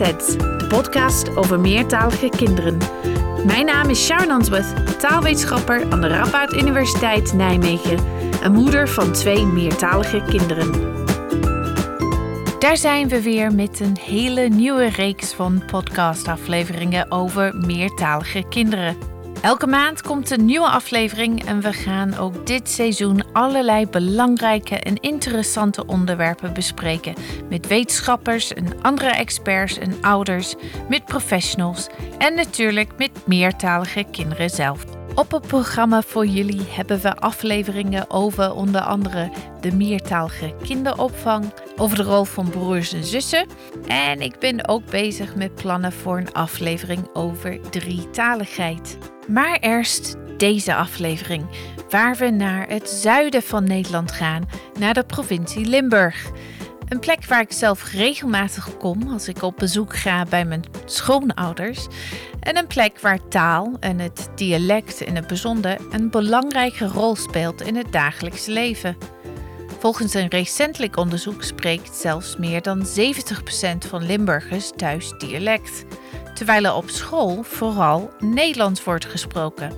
[0.00, 2.78] De podcast over meertalige kinderen.
[3.46, 7.98] Mijn naam is Sharon Answorth, taalwetenschapper aan de Radboud Universiteit Nijmegen
[8.42, 10.70] en moeder van twee meertalige kinderen.
[12.58, 19.09] Daar zijn we weer met een hele nieuwe reeks van podcastafleveringen over meertalige kinderen.
[19.42, 25.00] Elke maand komt een nieuwe aflevering en we gaan ook dit seizoen allerlei belangrijke en
[25.00, 27.14] interessante onderwerpen bespreken
[27.48, 30.54] met wetenschappers en andere experts en ouders,
[30.88, 31.86] met professionals
[32.18, 34.99] en natuurlijk met meertalige kinderen zelf.
[35.20, 41.96] Op het programma voor jullie hebben we afleveringen over onder andere de meertalige kinderopvang, over
[41.96, 43.46] de rol van broers en zussen.
[43.86, 48.98] En ik ben ook bezig met plannen voor een aflevering over drietaligheid.
[49.28, 51.46] Maar eerst deze aflevering,
[51.88, 56.30] waar we naar het zuiden van Nederland gaan, naar de provincie Limburg.
[56.88, 61.86] Een plek waar ik zelf regelmatig kom als ik op bezoek ga bij mijn schoonouders.
[62.40, 67.60] En een plek waar taal en het dialect in het bijzonder een belangrijke rol speelt
[67.60, 68.96] in het dagelijks leven.
[69.78, 75.84] Volgens een recentelijk onderzoek spreekt zelfs meer dan 70% van Limburgers thuis dialect
[76.34, 79.72] terwijl er op school vooral Nederlands wordt gesproken.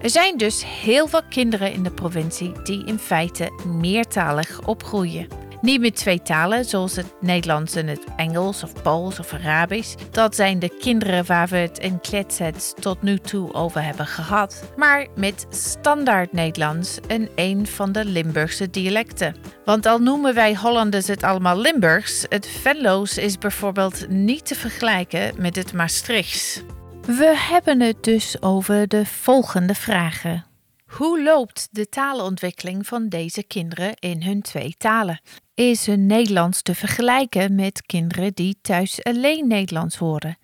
[0.00, 5.39] Er zijn dus heel veel kinderen in de provincie die in feite meertalig opgroeien.
[5.60, 9.94] Niet met twee talen, zoals het Nederlands en het Engels of Pools of Arabisch.
[10.10, 14.72] Dat zijn de kinderen waar we het in Kletsets tot nu toe over hebben gehad.
[14.76, 19.36] Maar met standaard Nederlands en een van de Limburgse dialecten.
[19.64, 25.32] Want al noemen wij Hollanders het allemaal Limburgs, het Venlo's is bijvoorbeeld niet te vergelijken
[25.38, 26.62] met het Maastrichts.
[27.06, 30.49] We hebben het dus over de volgende vragen.
[30.90, 35.20] Hoe loopt de taalontwikkeling van deze kinderen in hun twee talen?
[35.54, 40.38] Is hun Nederlands te vergelijken met kinderen die thuis alleen Nederlands horen?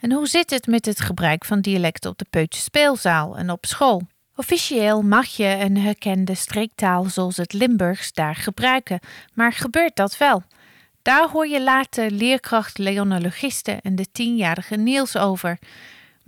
[0.00, 4.02] En hoe zit het met het gebruik van dialecten op de peuterspeelzaal en op school?
[4.34, 9.00] Officieel mag je een herkende streektaal zoals het Limburgs daar gebruiken,
[9.34, 10.42] maar gebeurt dat wel?
[11.02, 15.58] Daar hoor je later leerkracht Leone Logiste en de tienjarige Niels over.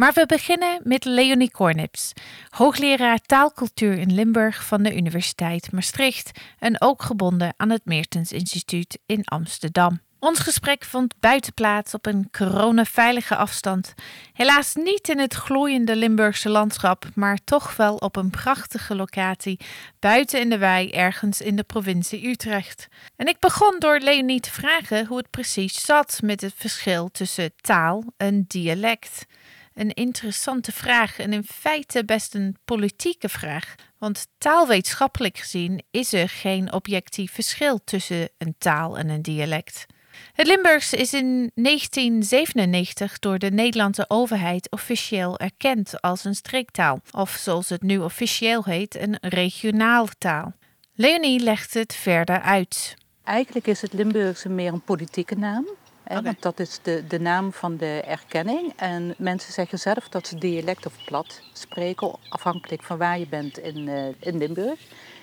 [0.00, 2.12] Maar we beginnen met Leonie Kornips,
[2.49, 8.99] hoogleraar taalcultuur in Limburg van de Universiteit Maastricht en ook gebonden aan het Meertens Instituut
[9.06, 10.00] in Amsterdam.
[10.19, 13.94] Ons gesprek vond buiten plaats op een coronaveilige afstand.
[14.33, 19.61] Helaas niet in het gloeiende Limburgse landschap, maar toch wel op een prachtige locatie
[19.99, 22.88] buiten in de wei ergens in de provincie Utrecht.
[23.17, 27.53] En ik begon door Leonie te vragen hoe het precies zat met het verschil tussen
[27.61, 29.27] taal en dialect
[29.75, 33.75] een interessante vraag en in feite best een politieke vraag.
[33.98, 39.86] Want taalwetenschappelijk gezien is er geen objectief verschil tussen een taal en een dialect.
[40.32, 47.31] Het Limburgs is in 1997 door de Nederlandse overheid officieel erkend als een streektaal, of
[47.31, 50.52] zoals het nu officieel heet, een regionaal taal.
[50.94, 52.94] Leonie legt het verder uit.
[53.25, 55.66] Eigenlijk is het Limburgse meer een politieke naam.
[56.10, 58.72] Want dat is de, de naam van de erkenning.
[58.76, 63.59] En mensen zeggen zelf dat ze dialect of plat spreken, afhankelijk van waar je bent
[63.59, 64.81] in, uh, in Limburg.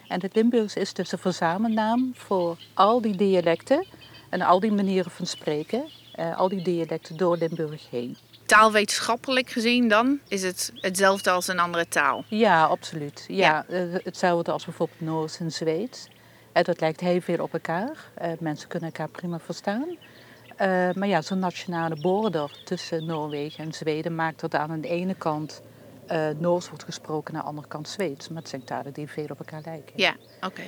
[0.07, 3.85] En het Limburgs is dus een verzamelnaam voor al die dialecten
[4.29, 5.89] en al die manieren van spreken,
[6.19, 8.17] uh, al die dialecten door Limburg heen.
[8.45, 12.23] Taalwetenschappelijk gezien dan is het hetzelfde als een andere taal?
[12.27, 13.25] Ja, absoluut.
[13.27, 13.85] Ja, ja.
[13.85, 16.07] Uh, hetzelfde als bijvoorbeeld Noors en Zweeds.
[16.53, 18.11] Dat lijkt heel veel op elkaar.
[18.39, 19.97] mensen kunnen elkaar prima verstaan.
[20.61, 25.13] Uh, maar ja, zo'n nationale border tussen Noorwegen en Zweden maakt dat aan de ene
[25.13, 25.61] kant
[26.11, 28.27] uh, Noors wordt gesproken, aan de andere kant Zweeds.
[28.27, 29.93] Maar het zijn talen die veel op elkaar lijken.
[29.95, 30.61] Ja, oké.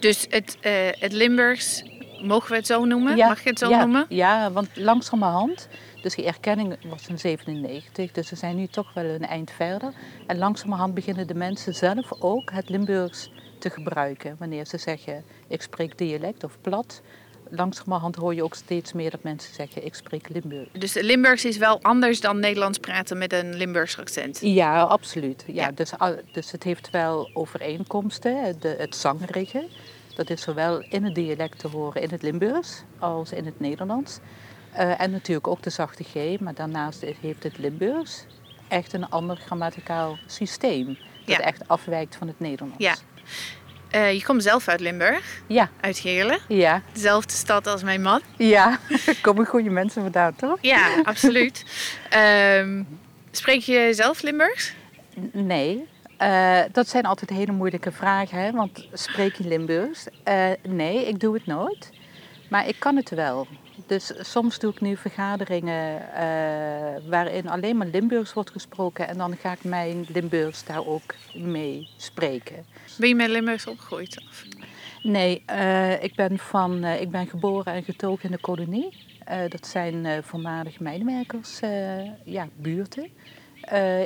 [0.00, 1.82] Dus het, uh, het Limburgs,
[2.22, 3.16] mogen we het zo noemen?
[3.16, 4.06] Mag je het zo ja, noemen?
[4.08, 5.68] Ja, want langzamerhand,
[6.02, 9.92] dus die erkenning was in 97, dus we zijn nu toch wel een eind verder.
[10.26, 14.36] En langzamerhand beginnen de mensen zelf ook het Limburgs te gebruiken.
[14.38, 17.02] Wanneer ze zeggen, ik spreek dialect of plat
[17.50, 20.68] langzamerhand hoor je ook steeds meer dat mensen zeggen: ik spreek Limburg.
[20.72, 24.38] Dus Limburgs is wel anders dan Nederlands praten met een Limburgs accent?
[24.40, 25.44] Ja, absoluut.
[25.46, 25.92] Ja, Dus,
[26.32, 28.56] dus het heeft wel overeenkomsten.
[28.60, 29.66] De, het zangerige,
[30.14, 34.18] dat is zowel in het dialect te horen in het Limburgs als in het Nederlands.
[34.74, 38.24] Uh, en natuurlijk ook de zachte G, maar daarnaast heeft het Limburgs
[38.68, 40.98] echt een ander grammaticaal systeem.
[41.24, 42.84] Dat echt afwijkt van het Nederlands.
[42.84, 42.94] Ja.
[43.94, 45.42] Uh, je komt zelf uit Limburg.
[45.46, 45.70] Ja.
[45.80, 46.38] Uit Geerle.
[46.48, 46.82] Ja.
[46.92, 48.20] Dezelfde stad als mijn man.
[48.36, 48.78] Ja,
[49.22, 50.58] komen goede mensen vandaan, toch?
[50.60, 51.64] Ja, absoluut.
[52.58, 52.86] um,
[53.30, 54.74] spreek je zelf Limburgs?
[55.32, 55.86] Nee.
[56.18, 58.50] Uh, dat zijn altijd hele moeilijke vragen, hè?
[58.52, 60.06] want spreek je Limburgs?
[60.28, 61.90] Uh, nee, ik doe het nooit.
[62.48, 63.46] Maar ik kan het wel.
[63.86, 69.08] Dus soms doe ik nu vergaderingen eh, waarin alleen maar Limburgs wordt gesproken.
[69.08, 72.64] En dan ga ik mijn Limburgs daar ook mee spreken.
[72.98, 74.20] Ben je met Limburgs opgegroeid?
[74.28, 74.44] Of?
[75.02, 78.96] Nee, uh, ik, ben van, uh, ik ben geboren en getogen in de kolonie.
[79.48, 81.60] dat zijn voormalig mijnwerkers,
[82.24, 83.08] ja, buurten.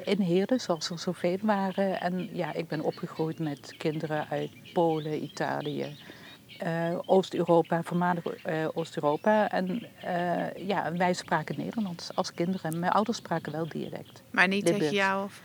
[0.04, 2.00] in Heerden, zoals er zoveel waren.
[2.00, 5.96] En ja, ik ben opgegroeid met kinderen uit Polen, Italië,
[7.06, 9.50] Oost-Europa, voormalig uh, Oost-Europa.
[9.50, 12.78] En uh, ja, wij spraken Nederlands als kinderen.
[12.78, 14.22] Mijn ouders spraken wel dialect.
[14.30, 15.24] Maar niet tegen jou?
[15.24, 15.42] Of?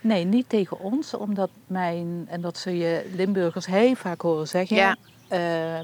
[0.00, 4.76] Nee, niet tegen ons, omdat mijn, en dat zul je Limburgers heel vaak horen zeggen.
[4.76, 4.96] Ja.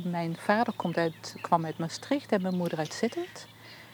[0.04, 3.46] mijn vader komt uit, kwam uit Maastricht en mijn moeder uit Sittard.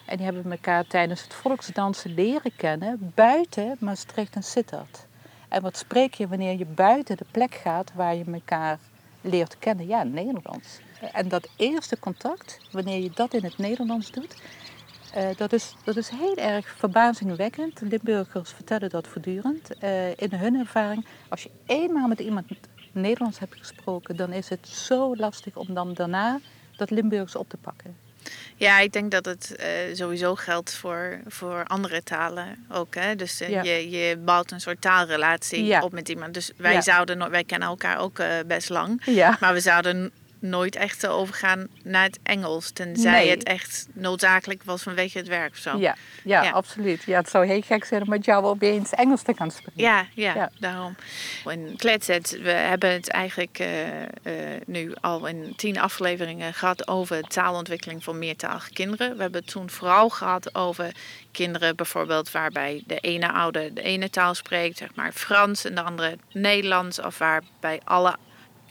[0.07, 5.07] En die hebben elkaar tijdens het volksdansen leren kennen buiten Maastricht en Sittard.
[5.49, 8.79] En wat spreek je wanneer je buiten de plek gaat waar je elkaar
[9.25, 10.79] leert kennen, ja, Nederlands.
[11.13, 14.37] En dat eerste contact, wanneer je dat in het Nederlands doet,
[15.17, 17.81] uh, dat, is, dat is heel erg verbazingwekkend.
[17.81, 19.71] Limburgers vertellen dat voortdurend.
[19.83, 22.47] Uh, in hun ervaring, als je eenmaal met iemand
[22.93, 26.41] Nederlands hebt gesproken, dan is het zo lastig om dan daarna
[26.77, 28.04] dat Limburgs op te pakken.
[28.57, 32.95] Ja, ik denk dat het uh, sowieso geldt voor, voor andere talen ook.
[32.95, 33.17] Hè?
[33.17, 35.81] Dus uh, je, je bouwt een soort taalrelatie ja.
[35.81, 36.35] op met iemand.
[36.35, 39.03] Dus wij zouden wij kennen elkaar ook uh, best lang.
[39.41, 40.13] Maar we zouden
[40.45, 42.71] nooit echt overgaan naar het Engels.
[42.71, 45.79] Tenzij het echt noodzakelijk was vanwege het werk of zo.
[45.79, 47.03] Ja, ja, absoluut.
[47.03, 49.83] Ja, het zou heel gek zijn om met jou opeens Engels te gaan spreken.
[49.83, 50.97] Ja, ja, daarom.
[51.45, 54.07] In Kletset, we hebben het eigenlijk uh, uh,
[54.67, 59.17] nu al in tien afleveringen gehad over taalontwikkeling van meertalige kinderen.
[59.17, 60.93] We hebben het toen vooral gehad over
[61.33, 65.83] kinderen bijvoorbeeld waarbij de ene ouder de ene taal spreekt, zeg maar Frans en de
[65.83, 67.01] andere Nederlands.
[67.01, 68.17] Of waarbij alle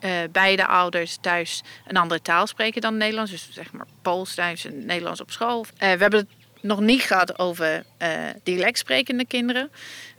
[0.03, 3.31] uh, beide ouders thuis een andere taal spreken dan Nederlands.
[3.31, 5.65] Dus zeg maar Pools thuis en Nederlands op school.
[5.65, 6.27] Uh, we hebben het
[6.61, 8.07] nog niet gehad over uh,
[8.43, 9.71] dialect sprekende kinderen.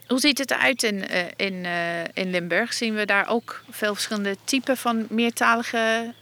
[0.06, 1.04] Hoe ziet het eruit in,
[1.36, 1.66] in,
[2.14, 2.72] in Limburg?
[2.72, 6.14] Zien we daar ook veel verschillende typen van meertalige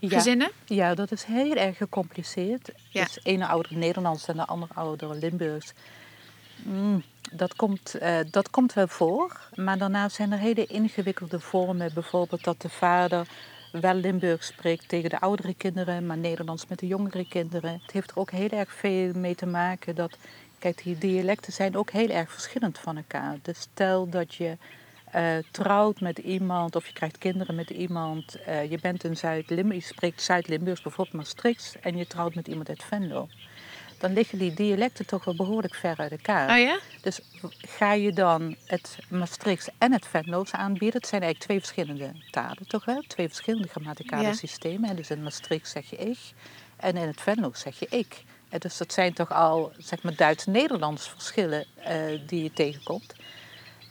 [0.00, 0.50] gezinnen?
[0.64, 2.70] Ja, dat is heel erg gecompliceerd.
[2.90, 3.04] Ja.
[3.04, 5.72] Dus de ene ouder Nederlands en de andere ouder Limburgs.
[6.66, 7.02] Mm,
[7.32, 9.40] dat komt, uh, dat komt wel voor.
[9.54, 11.90] Maar daarnaast zijn er hele ingewikkelde vormen.
[11.94, 13.26] Bijvoorbeeld dat de vader
[13.72, 17.80] wel Limburgs spreekt tegen de oudere kinderen, maar Nederlands met de jongere kinderen.
[17.82, 20.16] Het heeft er ook heel erg veel mee te maken dat,
[20.58, 23.36] kijk, die dialecten zijn ook heel erg verschillend van elkaar.
[23.42, 24.56] Dus stel dat je
[25.14, 29.80] uh, trouwt met iemand of je krijgt kinderen met iemand, uh, je bent in Zuid-Limburg,
[29.88, 33.28] je spreekt Zuid-Limburgs, bijvoorbeeld Maastricht, en je trouwt met iemand uit Venlo
[33.98, 36.50] dan liggen die dialecten toch wel behoorlijk ver uit elkaar.
[36.50, 36.78] Oh ja?
[37.02, 37.20] Dus
[37.78, 41.00] ga je dan het Maastrichts en het Venlo's aanbieden?
[41.00, 43.02] Het zijn eigenlijk twee verschillende talen, toch wel?
[43.06, 44.96] Twee verschillende grammaticale systemen.
[44.96, 46.18] Dus in Maastricht zeg je ik
[46.76, 48.24] en in het Venlo's zeg je ik.
[48.48, 53.14] En dus dat zijn toch al, zeg maar, Duits-Nederlands verschillen uh, die je tegenkomt.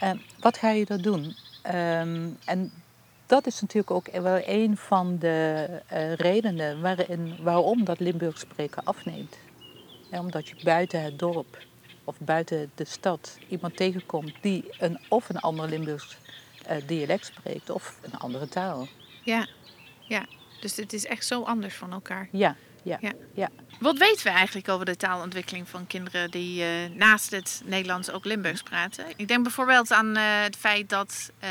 [0.03, 0.09] Uh,
[0.39, 1.35] wat ga je dan doen?
[1.73, 2.71] Um, en
[3.25, 8.83] dat is natuurlijk ook wel een van de uh, redenen waarin, waarom dat Limburgs spreken
[8.83, 9.35] afneemt
[10.11, 11.57] omdat je buiten het dorp
[12.03, 16.17] of buiten de stad iemand tegenkomt die een, of een ander Limburgs
[16.69, 18.87] uh, dialect spreekt of een andere taal.
[19.23, 19.47] Ja,
[19.99, 20.25] ja,
[20.61, 22.27] dus het is echt zo anders van elkaar.
[22.31, 22.55] Ja,
[22.85, 22.99] ja,
[23.33, 23.49] ja.
[23.79, 28.25] Wat weten we eigenlijk over de taalontwikkeling van kinderen die uh, naast het Nederlands ook
[28.25, 29.05] Limburgs praten?
[29.15, 31.49] Ik denk bijvoorbeeld aan uh, het feit dat uh,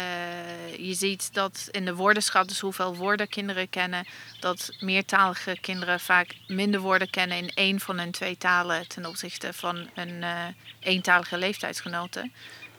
[0.86, 4.06] je ziet dat in de woordenschat, dus hoeveel woorden kinderen kennen,
[4.40, 9.52] dat meertalige kinderen vaak minder woorden kennen in één van hun twee talen ten opzichte
[9.52, 10.24] van een
[10.80, 12.32] eentalige leeftijdsgenoten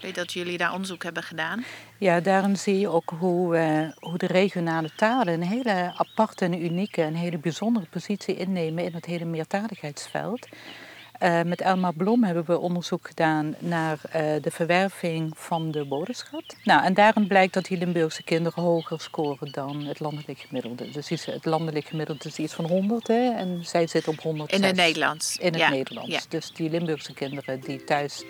[0.05, 1.63] weet dat jullie daar onderzoek hebben gedaan.
[1.97, 6.63] Ja, daarin zie je ook hoe, uh, hoe de regionale talen een hele aparte en
[6.63, 10.47] unieke, een hele bijzondere positie innemen in het hele meertaligheidsveld.
[11.19, 16.55] Uh, met Elma Blom hebben we onderzoek gedaan naar uh, de verwerving van de woordenschat.
[16.63, 20.91] Nou, en daarin blijkt dat die Limburgse kinderen hoger scoren dan het landelijk gemiddelde.
[20.91, 24.51] Dus het landelijk gemiddelde is iets van 100 hè, en zij zit op 100.
[24.51, 25.37] In het Nederlands.
[25.37, 26.09] In het Nederlands.
[26.09, 26.19] Ja.
[26.29, 28.23] Dus die Limburgse kinderen die thuis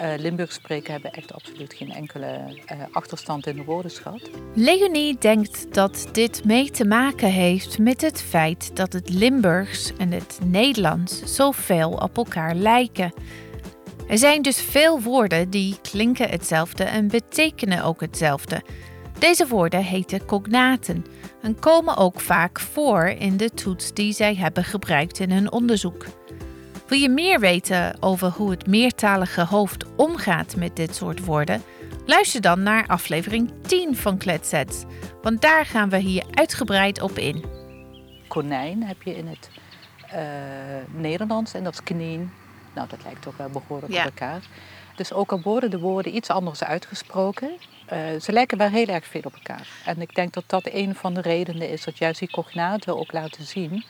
[0.00, 4.30] uh, Limburg spreken hebben echt absoluut geen enkele uh, achterstand in de woordenschat.
[4.54, 10.12] Leonie denkt dat dit mee te maken heeft met het feit dat het Limburgs en
[10.12, 13.12] het Nederlands zoveel op elkaar lijken.
[14.08, 18.62] Er zijn dus veel woorden die klinken hetzelfde en betekenen ook hetzelfde.
[19.18, 21.04] Deze woorden heten cognaten
[21.42, 26.06] en komen ook vaak voor in de toets die zij hebben gebruikt in hun onderzoek.
[26.86, 31.62] Wil je meer weten over hoe het meertalige hoofd omgaat met dit soort woorden?
[32.06, 34.84] Luister dan naar aflevering 10 van Kletsets,
[35.22, 37.44] want daar gaan we hier uitgebreid op in.
[38.28, 39.50] Konijn heb je in het
[40.90, 42.32] Nederlands en dat is knien.
[42.74, 44.42] Nou, dat lijkt ook wel behoorlijk op elkaar.
[44.96, 47.50] Dus ook al worden de woorden iets anders uitgesproken,
[48.20, 49.68] ze lijken wel heel erg veel op elkaar.
[49.84, 53.12] En ik denk dat dat een van de redenen is dat juist die cognaten ook
[53.12, 53.84] laten zien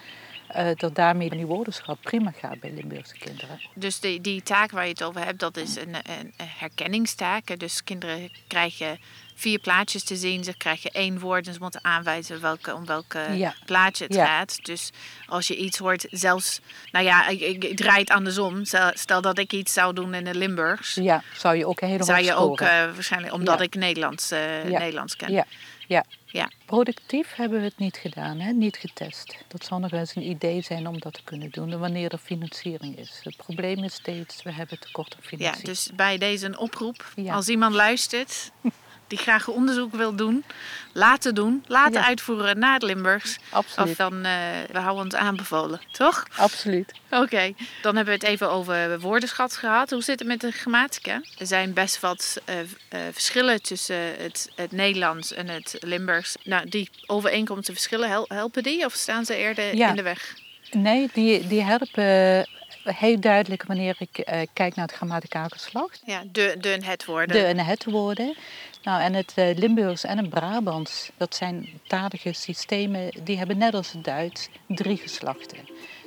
[0.77, 3.61] dat daarmee die woordenschap prima gaat bij Limburgse kinderen.
[3.75, 7.59] Dus die, die taak waar je het over hebt, dat is een, een herkenningstaak.
[7.59, 8.99] Dus kinderen krijgen
[9.35, 10.45] vier plaatjes te zien.
[10.45, 14.65] Ze krijgen één woord en ze moeten aanwijzen welke, om welke plaatje het gaat.
[14.65, 14.91] Dus
[15.27, 16.61] als je iets hoort, zelfs,
[16.93, 18.65] nou ja, ik, ik, draai het andersom.
[18.95, 20.95] Stel dat ik iets zou doen in de Limburgs.
[20.95, 25.17] Ja, zou je ook helemaal Zou je ook uh, waarschijnlijk, omdat ik Nederlands, uh, Nederlands
[25.17, 25.33] ken.
[25.33, 25.47] Ja.
[25.87, 26.05] Ja.
[26.35, 26.51] Ja.
[26.67, 28.53] Productief hebben we het niet gedaan, hè?
[28.53, 29.37] niet getest.
[29.49, 32.19] Dat zal nog wel eens een idee zijn om dat te kunnen doen wanneer er
[32.19, 33.21] financiering is.
[33.23, 35.67] Het probleem is steeds, we hebben tekort aan financiering.
[35.67, 37.13] Ja, dus bij deze een oproep.
[37.29, 38.51] Als iemand luistert,
[39.07, 40.45] die graag onderzoek wil doen,
[40.93, 43.37] laten doen, laten uitvoeren naar het Limburgs.
[43.51, 43.91] Absoluut.
[43.91, 44.33] Of dan, uh,
[44.73, 46.25] we houden ons aanbevolen, toch?
[46.37, 46.93] Absoluut.
[47.11, 49.91] Oké, dan hebben we het even over woordenschat gehad.
[49.91, 51.23] Hoe zit het met de grammatica?
[51.39, 52.65] Er zijn best wat uh, uh,
[53.13, 56.37] verschillen tussen het, het, Nederlands en het Limburgs.
[56.45, 60.35] Nou, die overeenkomsten verschillen, helpen die of staan ze eerder in de weg?
[60.71, 62.47] Nee, die, die helpen
[62.85, 66.03] heel duidelijk wanneer ik uh, kijk naar het grammaticaal geslacht.
[66.07, 67.37] Ja, de, de en het woorden.
[67.37, 68.37] De en het woorden.
[68.83, 73.75] Nou, en het uh, Limburgs en het Brabants, dat zijn talige systemen, die hebben net
[73.75, 75.59] als het Duits drie geslachten.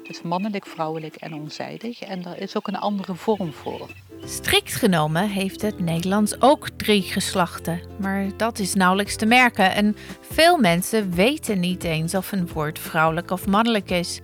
[0.03, 2.01] Dus mannelijk, vrouwelijk en onzijdig.
[2.01, 3.89] En daar is ook een andere vorm voor.
[4.25, 9.95] Strikt genomen heeft het Nederlands ook drie geslachten, maar dat is nauwelijks te merken en
[10.21, 14.19] veel mensen weten niet eens of een woord vrouwelijk of mannelijk is.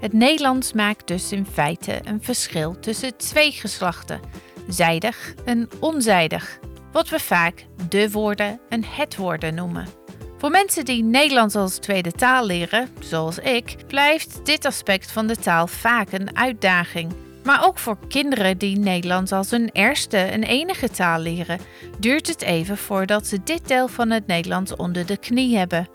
[0.00, 4.20] Het Nederlands maakt dus in feite een verschil tussen twee geslachten,
[4.68, 6.58] zijdig en onzijdig,
[6.92, 9.86] wat we vaak de woorden en het woorden noemen.
[10.38, 15.36] Voor mensen die Nederlands als tweede taal leren, zoals ik, blijft dit aspect van de
[15.36, 17.12] taal vaak een uitdaging.
[17.44, 21.60] Maar ook voor kinderen die Nederlands als hun eerste en enige taal leren,
[21.98, 25.88] duurt het even voordat ze dit deel van het Nederlands onder de knie hebben.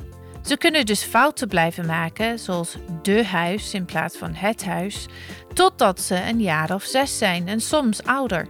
[0.46, 5.06] Ze kunnen dus fouten blijven maken, zoals de huis in plaats van het huis,
[5.54, 8.48] totdat ze een jaar of zes zijn en soms ouder.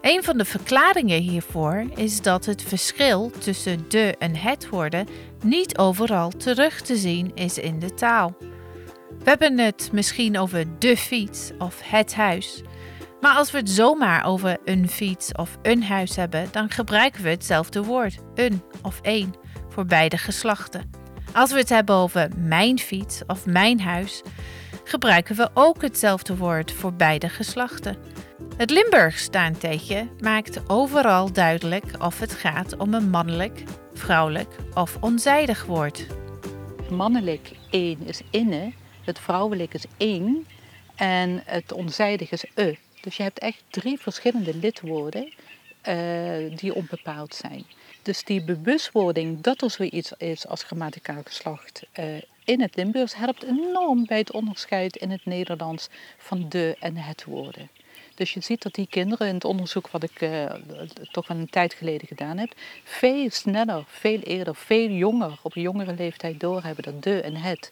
[0.00, 5.08] Een van de verklaringen hiervoor is dat het verschil tussen de en het woorden
[5.42, 8.36] niet overal terug te zien is in de taal.
[9.18, 12.62] We hebben het misschien over de fiets of het huis.
[13.20, 17.28] Maar als we het zomaar over een fiets of een huis hebben, dan gebruiken we
[17.28, 19.34] hetzelfde woord, een of één
[19.78, 20.90] voor beide geslachten.
[21.32, 24.22] Als we het hebben over mijn fiets of mijn huis,
[24.84, 27.96] gebruiken we ook hetzelfde woord voor beide geslachten.
[28.56, 33.62] Het Limburgs daarentegen maakt overal duidelijk of het gaat om een mannelijk,
[33.94, 36.06] vrouwelijk of onzijdig woord.
[36.90, 38.72] Mannelijk één is inne,
[39.04, 40.46] het vrouwelijk is één
[40.96, 42.74] en het onzijdig is e.
[43.00, 45.32] Dus je hebt echt drie verschillende lidwoorden
[45.88, 47.64] uh, die onbepaald zijn.
[48.02, 52.04] Dus die bewustwording dat er zoiets is als grammaticaal geslacht uh,
[52.44, 57.24] in het Limburgs helpt enorm bij het onderscheid in het Nederlands van de en het
[57.24, 57.68] woorden.
[58.14, 60.54] Dus je ziet dat die kinderen in het onderzoek wat ik uh,
[61.10, 62.52] toch wel een tijd geleden gedaan heb,
[62.84, 67.70] veel sneller, veel eerder, veel jonger, op jongere leeftijd doorhebben dat de en het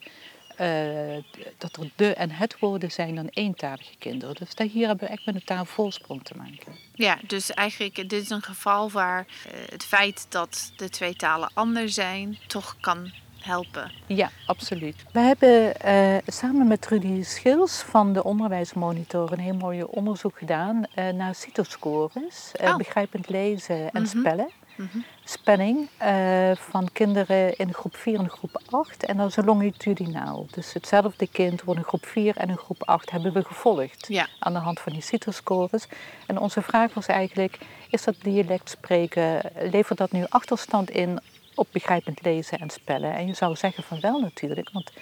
[0.60, 1.22] uh,
[1.58, 4.34] dat er de en het woorden zijn dan eentalige kinderen.
[4.34, 6.72] Dus hier hebben we echt met een taalvoorsprong te maken.
[6.94, 11.50] Ja, dus eigenlijk dit is een geval waar uh, het feit dat de twee talen
[11.54, 13.92] anders zijn toch kan helpen.
[14.06, 15.04] Ja, absoluut.
[15.12, 20.84] We hebben uh, samen met Rudy Schils van de Onderwijsmonitor een heel mooi onderzoek gedaan
[20.94, 22.76] naar CITO-scores, oh.
[22.76, 24.50] begrijpend lezen en mm spellen.
[24.76, 25.04] -hmm.
[25.28, 29.04] Spanning uh, van kinderen in groep 4 en groep 8.
[29.04, 30.46] En dat is een longitudinaal.
[30.50, 34.06] Dus hetzelfde kind wordt in groep 4 en in groep 8 hebben we gevolgd.
[34.08, 34.28] Ja.
[34.38, 35.86] Aan de hand van die CITO-scores.
[36.26, 37.58] En onze vraag was eigenlijk,
[37.90, 39.40] is dat dialect spreken,
[39.70, 41.20] levert dat nu achterstand in
[41.54, 43.14] op begrijpend lezen en spellen?
[43.14, 44.92] En je zou zeggen van wel natuurlijk, want...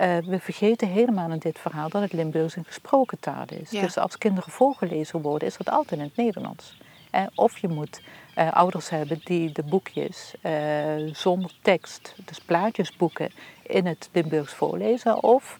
[0.00, 3.70] Uh, we vergeten helemaal in dit verhaal dat het Limburgs een gesproken taal is.
[3.70, 3.80] Ja.
[3.80, 6.76] Dus als kinderen voorgelezen worden, is dat altijd in het Nederlands.
[7.14, 8.00] Eh, of je moet
[8.38, 10.52] uh, ouders hebben die de boekjes uh,
[11.12, 13.30] zonder tekst, dus plaatjesboeken,
[13.62, 15.22] in het Limburgs voorlezen.
[15.22, 15.56] Of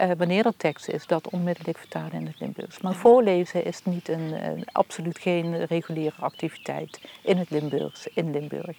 [0.00, 2.80] uh, wanneer er tekst is, dat onmiddellijk vertalen in het Limburgs.
[2.80, 4.34] Maar voorlezen is niet een,
[4.72, 8.76] absoluut geen reguliere activiteit in het Limburgs, in Limburg.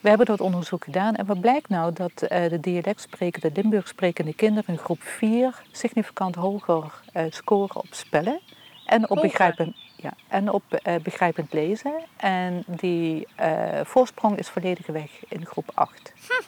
[0.00, 4.74] We hebben dat onderzoek gedaan en wat blijkt nou dat de dialectsprekende, Limburgs sprekende kinderen
[4.74, 7.00] in groep 4 significant hoger
[7.30, 8.40] scoren op spellen
[8.84, 11.94] en op begrijpen ja, en op uh, begrijpend lezen.
[12.16, 16.12] En die uh, voorsprong is volledig weg in groep 8.
[16.26, 16.44] Hm.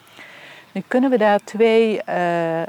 [0.71, 2.61] Nu kunnen we daar twee uh,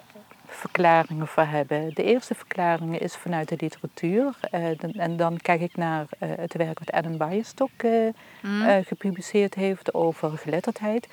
[0.61, 1.91] verklaringen voor hebben.
[1.95, 4.37] De eerste verklaring is vanuit de literatuur.
[4.97, 7.71] en dan kijk ik naar het werk wat Adam Bijenstock
[8.43, 8.83] mm.
[8.85, 11.09] gepubliceerd heeft over geletterdheid.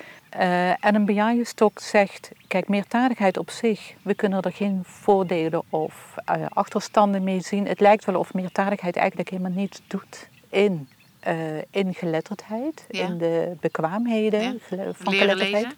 [0.79, 6.15] Adam Bijenstock zegt, kijk, meertaligheid op zich, we kunnen er geen voordelen of
[6.49, 7.67] achterstanden mee zien.
[7.67, 10.87] Het lijkt wel of meertaligheid eigenlijk helemaal niets doet in
[11.27, 14.61] uh, in geletterdheid, in de bekwaamheden
[14.91, 15.75] van geletterdheid.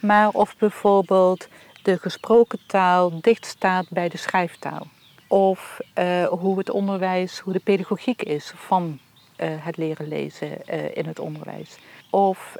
[0.00, 1.48] Maar of bijvoorbeeld
[1.86, 4.86] de gesproken taal dicht staat bij de schrijftaal.
[5.26, 8.98] Of uh, hoe het onderwijs, hoe de pedagogiek is van
[9.36, 11.76] uh, het leren lezen in het onderwijs.
[12.10, 12.56] Of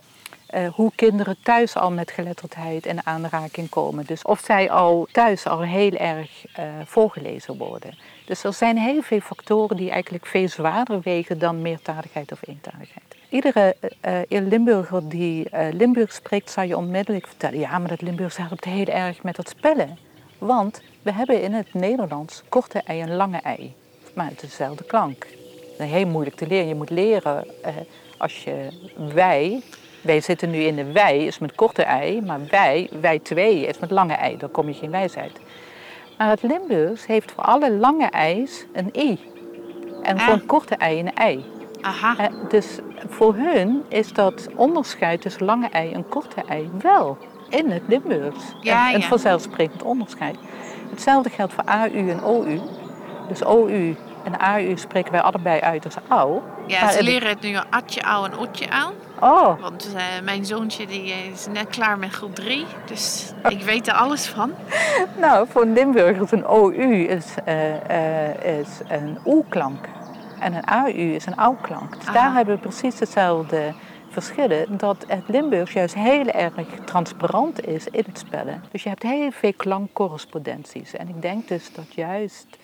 [0.72, 4.06] hoe kinderen thuis al met geletterdheid in aanraking komen.
[4.06, 6.44] Dus of zij al thuis al heel erg
[6.84, 7.98] voorgelezen worden.
[8.24, 13.15] Dus er zijn heel veel factoren die eigenlijk veel zwaarder wegen dan meertaligheid of eentaligheid.
[13.28, 13.76] Iedere
[14.30, 18.86] uh, Limburger die Limburg spreekt, zal je onmiddellijk vertellen: ja, maar dat Limburgs helpt heel
[18.86, 19.98] erg met het spellen.
[20.38, 23.74] Want we hebben in het Nederlands korte ei en lange ei.
[24.14, 25.26] Maar het is dezelfde klank.
[25.78, 26.68] Dat is heel moeilijk te leren.
[26.68, 27.46] Je moet leren
[28.18, 28.68] als je
[29.14, 29.62] wij
[30.06, 33.78] wij zitten nu in de wij, is met korte ei, maar wij, wij twee, is
[33.78, 34.36] met lange ei.
[34.36, 35.32] Dan kom je geen wijsheid.
[36.18, 39.18] Maar het Limburgs heeft voor alle lange ei's een i.
[40.02, 40.46] En voor een ah.
[40.46, 41.44] korte ei een ei.
[41.80, 42.18] Aha.
[42.18, 42.78] Eh, dus
[43.08, 47.18] voor hun is dat onderscheid tussen lange ei en korte ei wel
[47.48, 48.44] in het Limburgs.
[48.60, 50.36] Ja, een, een vanzelfsprekend onderscheid.
[50.90, 52.60] Hetzelfde geldt voor AU en OU.
[53.28, 56.40] Dus OU en AU spreken wij allebei uit als au.
[56.66, 58.92] Ja, ze leren het nu atje au en otje aan.
[59.20, 59.60] Oh.
[59.60, 63.94] Want uh, mijn zoontje die is net klaar met groep 3, dus ik weet er
[63.94, 64.52] alles van.
[65.20, 69.88] nou, voor een Limburger is een OU is, uh, uh, is een oe-klank.
[70.46, 71.94] En een AU is een au-klank.
[71.94, 73.74] Dus daar hebben we precies hetzelfde
[74.08, 74.78] verschillen.
[74.78, 78.62] Dat het Limburgs juist heel erg transparant is in het spellen.
[78.70, 80.92] Dus je hebt heel veel klankcorrespondenties.
[80.92, 82.58] En ik denk dus dat juist uh,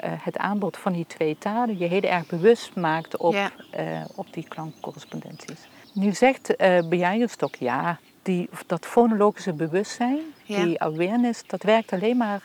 [0.00, 3.50] het aanbod van die twee talen je heel erg bewust maakt op, ja.
[3.78, 5.68] uh, op die klankcorrespondenties.
[5.92, 10.64] Nu zegt uh, eh, Bejaaienstok, ja, die, dat fonologische bewustzijn, ja.
[10.64, 12.42] die awareness, dat werkt alleen maar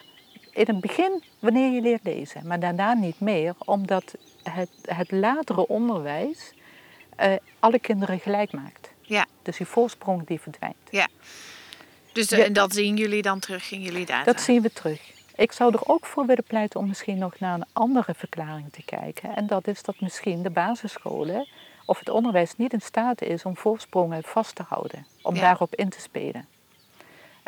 [0.51, 5.67] in het begin wanneer je leert lezen, maar daarna niet meer, omdat het, het latere
[5.67, 6.53] onderwijs
[7.59, 8.89] alle kinderen gelijk maakt.
[9.01, 9.25] Ja.
[9.41, 10.75] Dus die voorsprong die verdwijnt.
[10.89, 11.07] Ja.
[12.13, 12.49] Dus ja.
[12.49, 14.23] dat zien jullie dan terug in jullie data?
[14.23, 15.11] Dat zien we terug.
[15.35, 18.83] Ik zou er ook voor willen pleiten om misschien nog naar een andere verklaring te
[18.83, 19.35] kijken.
[19.35, 21.47] En dat is dat misschien de basisscholen
[21.85, 25.89] of het onderwijs niet in staat is om voorsprongen vast te houden, om daarop in
[25.89, 26.47] te spelen.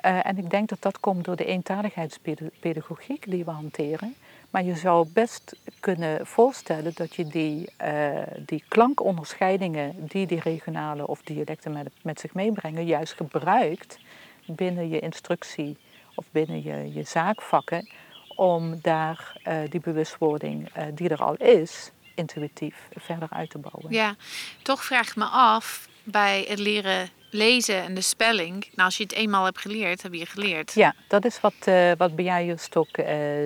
[0.05, 4.15] Uh, en ik denk dat dat komt door de eentaligheidspedagogiek die we hanteren.
[4.55, 11.07] Maar je zou best kunnen voorstellen dat je die, uh, die klankonderscheidingen die die regionale
[11.07, 13.99] of dialecten met, met zich meebrengen, juist gebruikt
[14.45, 15.77] binnen je instructie
[16.13, 17.89] of binnen je, je zaakvakken,
[18.35, 23.93] om daar uh, die bewustwording uh, die er al is, intuïtief verder uit te bouwen.
[23.93, 24.15] Ja,
[24.61, 28.61] toch vraag ik me af bij het leren lezen en de spelling.
[28.61, 30.73] Nou, als je het eenmaal hebt geleerd, heb je geleerd.
[30.73, 32.11] Ja, dat is wat, uh, wat
[32.55, 33.05] Stok uh,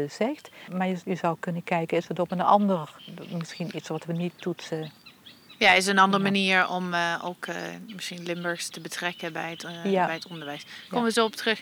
[0.10, 0.50] zegt.
[0.72, 2.90] Maar je, je, zou kunnen kijken, is het op een ander,
[3.32, 4.92] misschien iets wat we niet toetsen.
[5.58, 7.48] Ja, is een andere manier om uh, ook
[7.88, 10.06] misschien Limburgs te betrekken bij het, ja.
[10.06, 10.66] bij het onderwijs.
[10.90, 11.62] Komen we zo op terug.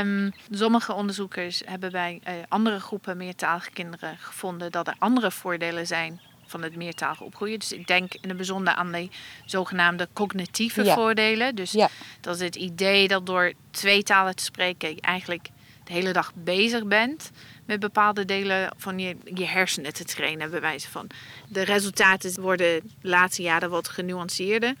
[0.00, 6.20] Um, sommige onderzoekers hebben bij andere groepen meertalige kinderen gevonden dat er andere voordelen zijn
[6.48, 7.58] van het meertalig opgroeien.
[7.58, 9.08] Dus ik denk in het bijzonder aan de
[9.44, 11.54] zogenaamde cognitieve voordelen.
[11.54, 11.88] Dus ja.
[12.20, 15.48] dat is het idee dat door twee talen te spreken je eigenlijk
[15.84, 17.30] de hele dag bezig bent
[17.64, 21.06] met bepaalde delen van je, je hersenen te trainen, bij wijze van.
[21.48, 24.74] De resultaten worden de laatste jaren wat genuanceerder.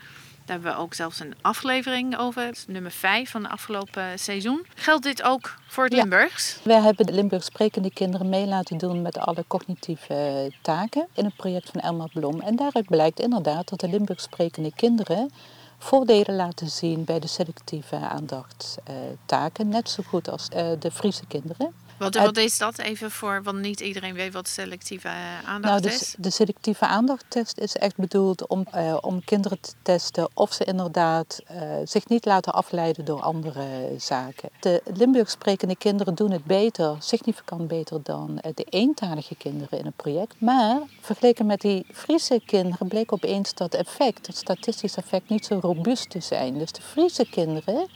[0.48, 4.66] Daar hebben we ook zelfs een aflevering over, nummer 5 van het afgelopen seizoen.
[4.74, 6.58] Geldt dit ook voor het Limburgs?
[6.62, 11.36] Wij hebben de Limburgs sprekende kinderen mee laten doen met alle cognitieve taken in het
[11.36, 12.40] project van Elma Blom.
[12.40, 15.30] En daaruit blijkt inderdaad dat de Limburgs sprekende kinderen
[15.78, 21.72] voordelen laten zien bij de selectieve aandachtstaken, net zo goed als eh, de Friese kinderen.
[21.98, 25.80] Wat, wat is dat even voor, want niet iedereen weet wat selectieve eh, aandacht nou,
[25.80, 26.14] de, is?
[26.18, 31.40] De selectieve aandachttest is echt bedoeld om, uh, om kinderen te testen of ze inderdaad
[31.50, 34.48] uh, zich niet laten afleiden door andere zaken.
[34.60, 39.96] De Limburg sprekende kinderen doen het beter, significant beter dan de eentalige kinderen in het
[39.96, 40.40] project.
[40.40, 45.58] Maar vergeleken met die Friese kinderen bleek opeens dat effect, dat statistisch effect, niet zo
[45.60, 46.58] robuust te zijn.
[46.58, 47.88] Dus de Friese kinderen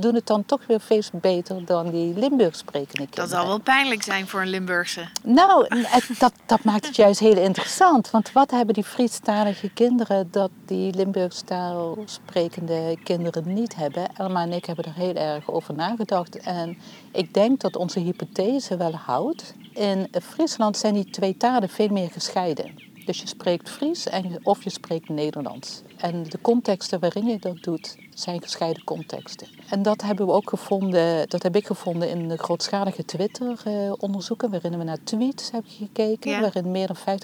[0.00, 3.28] doen het dan toch weer veel beter dan die Limburgs sprekende kinderen.
[3.28, 5.08] Dat zal wel pijnlijk zijn voor een Limburgse.
[5.22, 5.68] Nou,
[6.18, 8.10] dat, dat maakt het juist heel interessant.
[8.10, 14.16] Want wat hebben die Friestalige kinderen dat die Limburgstaal sprekende kinderen niet hebben?
[14.16, 16.38] Elma en ik hebben er heel erg over nagedacht.
[16.38, 16.78] En
[17.12, 19.54] ik denk dat onze hypothese wel houdt.
[19.72, 22.87] In Friesland zijn die twee talen veel meer gescheiden.
[23.08, 25.82] Dus je spreekt Fries en of je spreekt Nederlands.
[25.96, 29.46] En de contexten waarin je dat doet, zijn gescheiden contexten.
[29.68, 34.78] En dat hebben we ook gevonden, dat heb ik gevonden in de grootschalige Twitter-onderzoeken, waarin
[34.78, 37.18] we naar tweets hebben gekeken, waarin meer dan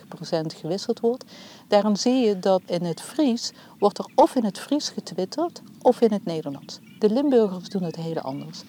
[0.55, 1.25] 50% gewisseld wordt.
[1.69, 6.01] Daarin zie je dat in het Fries wordt er of in het Fries getwitterd of
[6.01, 6.79] in het Nederlands.
[6.99, 8.63] De Limburgers doen het heel anders.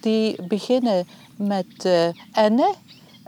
[0.00, 2.74] Die beginnen met uh, enne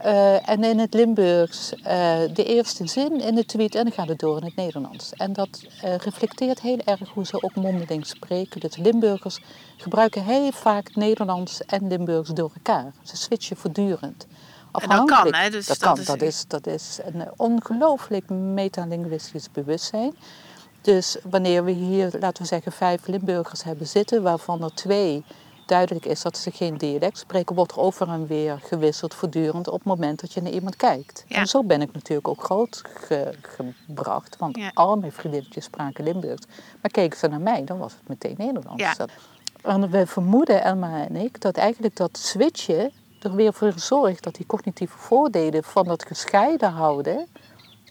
[0.05, 1.85] uh, en in het Limburgs uh,
[2.33, 5.13] de eerste zin in de tweet en dan gaat het door in het Nederlands.
[5.13, 8.61] En dat uh, reflecteert heel erg hoe ze ook mondeling spreken.
[8.61, 9.41] Dus Limburgers
[9.77, 12.93] gebruiken heel vaak Nederlands en Limburgs door elkaar.
[13.03, 14.27] Ze switchen voortdurend.
[14.73, 15.51] En dat kan, hè?
[15.51, 15.99] Dus dat, dat, kan.
[15.99, 16.07] Is...
[16.07, 20.15] Dat, is, dat is een ongelooflijk metalinguistisch bewustzijn.
[20.81, 25.25] Dus wanneer we hier, laten we zeggen, vijf Limburgers hebben zitten, waarvan er twee
[25.69, 29.75] duidelijk is dat ze geen dialect spreken, wordt er over en weer gewisseld voortdurend op
[29.75, 31.25] het moment dat je naar iemand kijkt.
[31.29, 32.83] En zo ben ik natuurlijk ook groot
[33.43, 34.71] gebracht, want ja.
[34.75, 36.47] al mijn vriendinnetjes spraken Limburgs.
[36.81, 38.83] Maar keken ze naar mij, dan was het meteen Nederlands.
[38.83, 39.07] Ja.
[39.63, 44.35] En we vermoeden, Elma en ik, dat eigenlijk dat switchen er weer voor zorgt dat
[44.35, 47.27] die cognitieve voordelen van dat gescheiden houden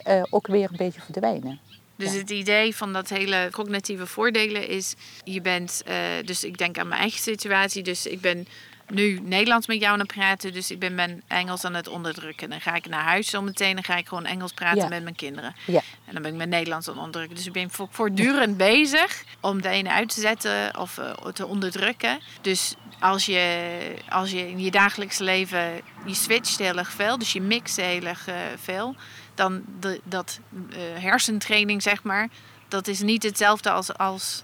[0.08, 1.60] uh, ook weer een beetje verdwijnen.
[1.98, 6.78] Dus het idee van dat hele cognitieve voordelen is, je bent, uh, dus ik denk
[6.78, 8.48] aan mijn eigen situatie, dus ik ben
[8.90, 12.50] nu Nederlands met jou aan het praten, dus ik ben mijn Engels aan het onderdrukken.
[12.50, 15.56] Dan ga ik naar huis zometeen, dan ga ik gewoon Engels praten met mijn kinderen.
[15.66, 15.82] Ja.
[16.06, 17.36] En dan ben ik mijn Nederlands aan het onderdrukken.
[17.36, 22.20] Dus ik ben voortdurend bezig om de ene uit te zetten of uh, te onderdrukken.
[22.42, 23.70] Dus als je,
[24.10, 28.04] als je in je dagelijks leven, je switcht heel erg veel, dus je mixt heel
[28.04, 28.96] erg uh, veel
[29.38, 32.28] dan de, dat uh, hersentraining, zeg maar,
[32.67, 34.43] dat is niet hetzelfde als, als,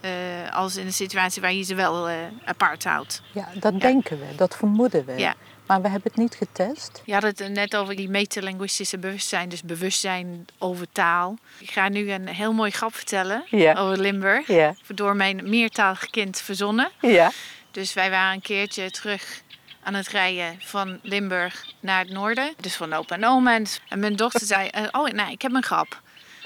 [0.00, 0.10] uh,
[0.52, 3.22] als in een situatie waar je ze wel uh, apart houdt.
[3.32, 5.18] Ja, dat denken we, dat vermoeden we.
[5.18, 5.34] Ja.
[5.66, 7.02] Maar we hebben het niet getest.
[7.04, 11.38] Je had het net over die metalinguïstische bewustzijn, dus bewustzijn over taal.
[11.58, 13.74] Ik ga nu een heel mooi grap vertellen ja.
[13.74, 14.46] over Limburg.
[14.46, 14.74] Ja.
[14.86, 16.90] Door mijn meertalig kind verzonnen.
[17.00, 17.30] Ja.
[17.70, 19.42] Dus wij waren een keertje terug
[19.82, 22.54] aan het rijden van Limburg naar het noorden.
[22.60, 23.60] Dus van opa en oma.
[23.88, 26.00] En mijn dochter zei, uh, oh nee, ik heb een grap.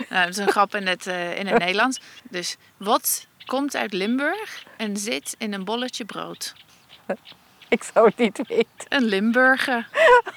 [0.09, 2.01] Nou, dat is een grap in het, uh, in het Nederlands.
[2.31, 6.55] Dus wat komt uit Limburg en zit in een bolletje brood?
[7.68, 8.66] Ik zou het niet weten.
[8.88, 9.88] Een Limburger.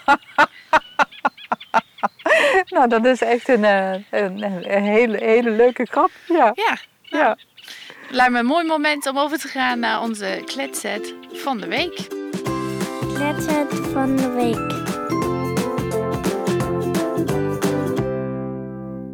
[2.74, 6.12] nou, dat is echt een, een, een, hele, hele leuke grap.
[6.28, 6.52] Ja.
[6.54, 6.78] Ja.
[7.02, 7.38] ja.
[8.10, 12.25] Lijkt me een mooi moment om over te gaan naar onze kletset van de week.
[13.16, 14.84] Kletset van de week.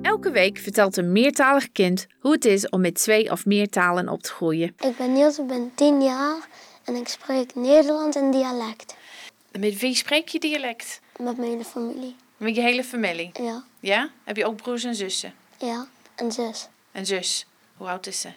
[0.06, 4.10] Elke week vertelt een meertalig kind hoe het is om met twee of meer talen
[4.10, 4.76] op te groeien.
[4.80, 6.48] Ik ben Niels, ik ben 10 jaar
[6.84, 8.96] en ik spreek Nederlands en dialect.
[9.60, 11.00] met wie spreek je dialect?
[11.18, 12.16] Met mijn hele familie.
[12.38, 13.32] Met je hele familie?
[13.34, 13.64] Ja.
[13.80, 14.10] Ja?
[14.24, 15.34] Heb je ook broers en zussen?
[15.58, 16.68] Ja, een zus.
[16.92, 17.46] Een zus.
[17.78, 18.30] Hoe oud is ze?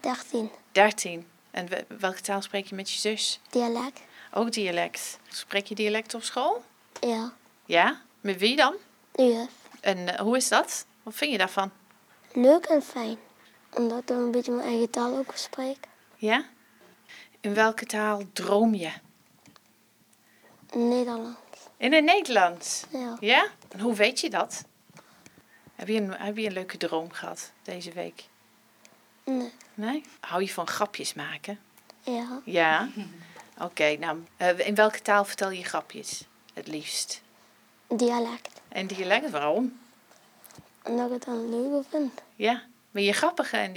[0.00, 0.50] 13.
[0.72, 1.26] 13.
[1.50, 1.68] En
[1.98, 3.40] welke taal spreek je met je zus?
[3.50, 4.00] Dialect.
[4.32, 5.18] Ook dialect.
[5.28, 6.64] Spreek je dialect op school?
[7.00, 7.32] Ja.
[7.64, 8.00] Ja?
[8.20, 8.74] Met wie dan?
[9.14, 9.46] Ja.
[9.80, 10.86] En uh, hoe is dat?
[11.02, 11.70] Wat vind je daarvan?
[12.32, 13.16] Leuk en fijn.
[13.74, 15.86] Omdat ik een beetje mijn eigen taal ook spreek.
[16.16, 16.44] Ja?
[17.40, 18.92] In welke taal droom je?
[20.72, 21.36] Nederlands.
[21.76, 22.84] In het Nederlands?
[22.90, 23.16] Ja.
[23.20, 23.46] Ja?
[23.68, 24.64] En hoe weet je dat?
[25.74, 28.24] Heb je, een, heb je een leuke droom gehad deze week?
[29.24, 29.52] Nee.
[29.74, 30.04] Nee?
[30.20, 31.58] Hou je van grapjes maken?
[32.00, 32.40] Ja.
[32.44, 32.88] Ja?
[33.58, 36.22] Oké, nou, uh, in welke taal vertel je grapjes
[36.54, 37.22] het liefst?
[37.88, 38.60] Dialect.
[38.68, 39.78] En dialect, waarom?
[40.82, 42.12] Omdat ik het dan leuk vind.
[42.36, 43.70] Ja, ben je grappiger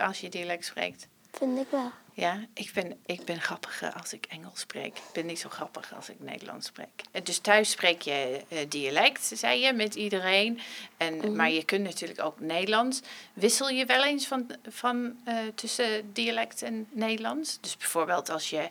[0.00, 1.06] als je dialect spreekt?
[1.32, 1.90] Vind ik wel.
[2.18, 4.96] Ja, ik ben, ik ben grappiger als ik Engels spreek.
[4.96, 7.02] Ik ben niet zo grappig als ik Nederlands spreek.
[7.22, 10.60] Dus thuis spreek je dialect, zei je, met iedereen.
[10.96, 11.36] En, mm -hmm.
[11.36, 13.00] Maar je kunt natuurlijk ook Nederlands.
[13.32, 17.58] Wissel je wel eens van, van, uh, tussen dialect en Nederlands?
[17.60, 18.68] Dus bijvoorbeeld als je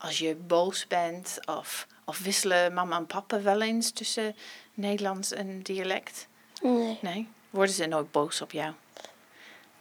[0.00, 4.36] als je boos bent of, of wisselen mama en papa wel eens tussen
[4.74, 6.28] Nederlands en dialect?
[6.62, 6.98] Nee.
[7.00, 7.28] Nee?
[7.50, 8.74] Worden ze nooit boos op jou?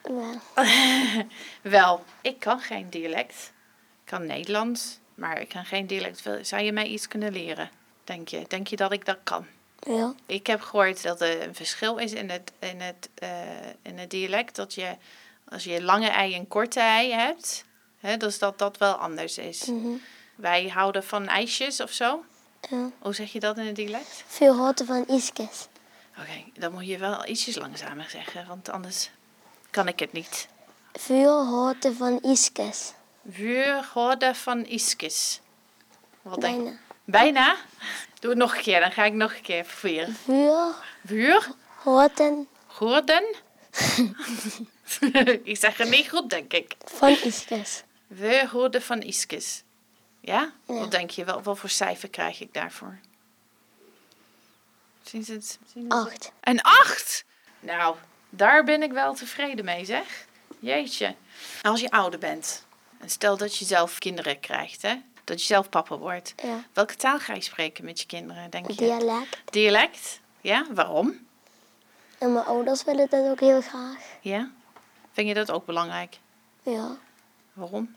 [0.01, 0.41] Wel.
[1.61, 3.51] wel, ik kan geen dialect.
[4.03, 6.29] Ik kan Nederlands, maar ik kan geen dialect.
[6.41, 7.69] Zou je mij iets kunnen leren,
[8.03, 8.45] denk je?
[8.47, 9.45] Denk je dat ik dat kan?
[9.79, 10.13] Ja.
[10.25, 13.29] Ik heb gehoord dat er een verschil is in het, in het, uh,
[13.81, 14.55] in het dialect.
[14.55, 14.95] Dat je,
[15.49, 17.65] als je lange ei en korte ei hebt,
[17.99, 19.65] Hè, dus dat dat wel anders is.
[19.65, 19.87] Mhm.
[20.35, 22.23] Wij houden van ijsjes of zo.
[22.69, 22.89] Ja.
[22.99, 24.23] Hoe zeg je dat in het dialect?
[24.27, 25.67] Veel houten van iskes.
[26.19, 29.09] Oké, dan moet je wel ietsjes langzamer zeggen, want anders
[29.69, 30.47] kan ik het niet.
[31.07, 32.93] Houten van iskes.
[33.29, 33.89] Vuur
[34.33, 35.39] van iskes.
[36.21, 36.77] Wat denk Bijna.
[37.05, 37.55] Bijna?
[38.19, 39.65] Doe het nog een keer, dan ga ik nog een keer.
[39.65, 40.07] Veel
[41.05, 41.49] Vuur
[41.83, 43.35] houten hoorden.
[45.43, 46.75] ik zeg het niet goed, denk ik.
[46.85, 47.83] van iskes.
[48.09, 49.63] We hoorden van iskes.
[50.19, 50.53] Ja?
[50.67, 50.73] Ja.
[50.73, 51.23] Wat denk je?
[51.23, 52.99] Wel, wat voor cijfer krijg ik daarvoor?
[55.03, 55.59] Zien ze het?
[55.73, 56.07] Zien ze het?
[56.07, 56.31] Acht.
[56.41, 57.25] Een acht?
[57.59, 57.95] Nou,
[58.29, 60.27] daar ben ik wel tevreden mee, zeg.
[60.59, 61.15] Jeetje.
[61.61, 62.65] Als je ouder bent,
[62.99, 64.95] en stel dat je zelf kinderen krijgt, hè?
[65.23, 66.33] Dat je zelf papa wordt.
[66.43, 66.63] Ja.
[66.73, 68.75] Welke taal ga je spreken met je kinderen, denk je?
[68.75, 69.37] Dialect.
[69.51, 70.19] Dialect?
[70.41, 71.27] Ja, waarom?
[72.17, 73.97] En mijn ouders willen dat ook heel graag.
[74.21, 74.51] Ja?
[75.11, 76.17] Vind je dat ook belangrijk?
[76.63, 76.97] Ja.
[77.53, 77.95] Waarom?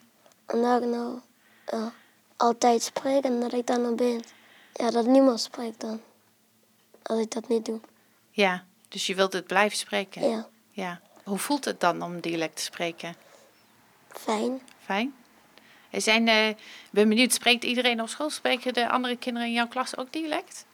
[0.52, 1.20] Omdat ik nou
[2.36, 4.22] altijd spreek en dat ik dan nog ben.
[4.74, 6.00] Ja, dat niemand spreekt dan.
[7.02, 7.80] Als ik dat niet doe.
[8.30, 10.30] Ja, dus je wilt het blijven spreken?
[10.30, 11.00] Ja, Ja.
[11.24, 13.14] Hoe voelt het dan om dialect te spreken?
[14.08, 14.60] fijn.
[14.84, 15.14] Fijn.
[15.90, 16.56] Er zijn, ik
[16.90, 18.30] ben benieuwd, spreekt iedereen op school?
[18.30, 20.66] Spreken de andere kinderen in jouw klas ook dialect?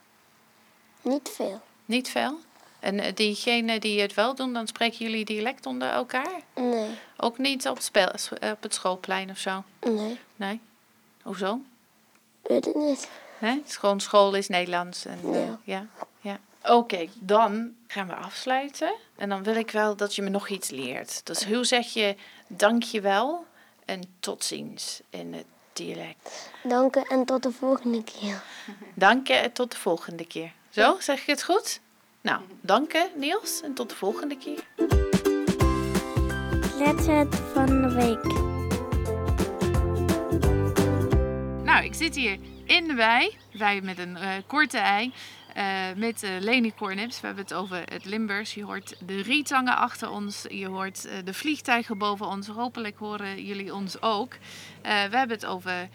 [1.02, 1.60] Niet veel.
[1.84, 2.38] Niet veel?
[2.80, 6.40] En eh, diegenen die het wel doen, dan spreken jullie dialect onder elkaar?
[6.54, 6.88] Nee,
[7.20, 8.08] Ook niet op, spel,
[8.52, 9.62] op het schoolplein of zo?
[9.80, 10.18] nee.
[10.36, 10.60] Nee?
[11.22, 11.60] Hoezo?
[12.42, 13.08] Weet het niet.
[13.38, 13.56] Nee?
[13.56, 15.04] Het is gewoon school is Nederlands.
[15.04, 15.58] En, eh, Ja.
[15.64, 15.86] ja.
[16.20, 16.38] ja.
[16.74, 18.94] Oké, dan gaan we afsluiten.
[19.16, 21.26] En dan wil ik wel dat je me nog iets leert.
[21.26, 23.46] Dus hoe zeg je dankjewel
[23.84, 26.50] en tot ziens in het dialect?
[26.62, 28.42] Dank en tot de volgende keer.
[28.94, 30.52] Dank je en tot de volgende keer.
[30.70, 31.80] Zo, zeg ik het goed?
[32.20, 34.64] Nou, dank je Niels en tot de volgende keer.
[36.78, 38.22] Letter van de week.
[41.64, 43.36] Nou, ik zit hier in de wei.
[43.52, 45.12] Wei met een eh, korte ei.
[45.54, 45.64] eh,
[45.96, 47.20] met eh, Leni Kornips.
[47.20, 48.54] We hebben het over het Limburgs.
[48.54, 50.46] Je hoort de rietangen achter ons.
[50.48, 52.46] Je hoort de vliegtuigen boven ons.
[52.46, 54.36] Hopelijk horen jullie ons ook.
[54.82, 55.88] We hebben het over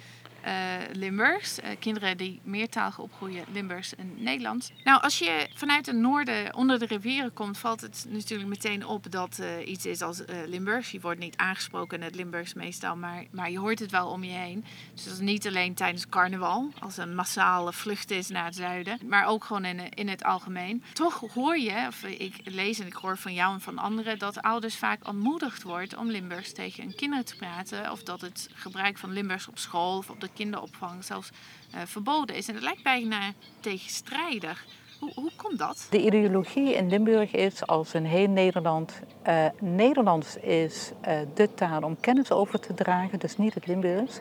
[0.91, 1.59] Limburgs.
[1.59, 4.71] Eh, kinderen die meertalig opgroeien, Limburgs en Nederlands.
[4.83, 9.11] Nou, als je vanuit het noorden onder de rivieren komt, valt het natuurlijk meteen op
[9.11, 10.91] dat eh, iets is als eh, Limburgs.
[10.91, 14.23] Je wordt niet aangesproken in het Limburgs meestal, maar, maar je hoort het wel om
[14.23, 14.65] je heen.
[14.93, 18.99] Dus dat is niet alleen tijdens carnaval, als een massale vlucht is naar het zuiden,
[19.07, 20.83] maar ook gewoon in, in het algemeen.
[20.93, 24.41] Toch hoor je, of ik lees en ik hoor van jou en van anderen, dat
[24.41, 27.91] ouders vaak ontmoedigd wordt om Limburgs tegen hun kinderen te praten.
[27.91, 31.31] Of dat het gebruik van Limburgs op school of op de kinderopvang zelfs
[31.71, 32.47] eh, verboden is.
[32.47, 33.19] En het lijkt bijna
[33.59, 34.65] tegenstrijdig.
[34.99, 35.87] Hoe, hoe komt dat?
[35.89, 41.81] De ideologie in Limburg is, als in heel Nederland, eh, Nederlands is eh, de taal
[41.81, 44.19] om kennis over te dragen, dus niet het Limburgs.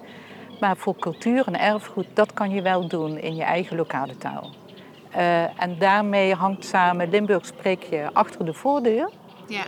[0.61, 4.51] Maar voor cultuur en erfgoed, dat kan je wel doen in je eigen lokale taal.
[5.57, 9.11] En daarmee hangt samen, Limburg spreek je achter de voordeur.
[9.46, 9.64] Ja,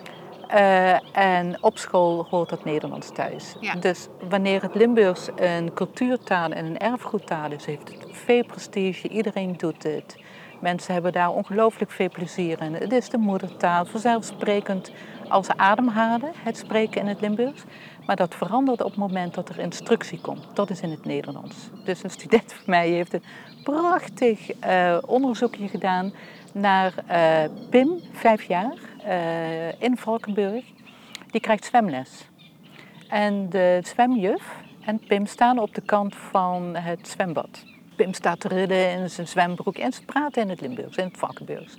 [0.48, 3.57] Eh, en op school hoort het Nederlands thuis.
[3.61, 3.74] Ja.
[3.74, 9.09] Dus wanneer het Limburgs een cultuurtaal en een erfgoedtaal is, heeft het veel prestige.
[9.09, 10.16] Iedereen doet het.
[10.61, 12.74] Mensen hebben daar ongelooflijk veel plezier in.
[12.74, 14.92] Het is de moedertaal, vanzelfsprekend
[15.28, 17.62] als ademhalen, het spreken in het Limburgs.
[18.07, 20.46] Maar dat verandert op het moment dat er instructie komt.
[20.54, 21.57] Dat is in het Nederlands.
[21.85, 23.22] Dus een student van mij heeft een
[23.62, 26.12] prachtig eh, onderzoekje gedaan
[26.52, 30.64] naar eh, Pim, vijf jaar, eh, in Valkenburg.
[31.30, 32.28] Die krijgt zwemles.
[33.08, 37.64] En de zwemjuf en Pim staan op de kant van het zwembad.
[37.96, 41.18] Pim staat te ridden in zijn zwembroek en ze praten in het Limburgs, in het
[41.18, 41.74] Valkenburgs.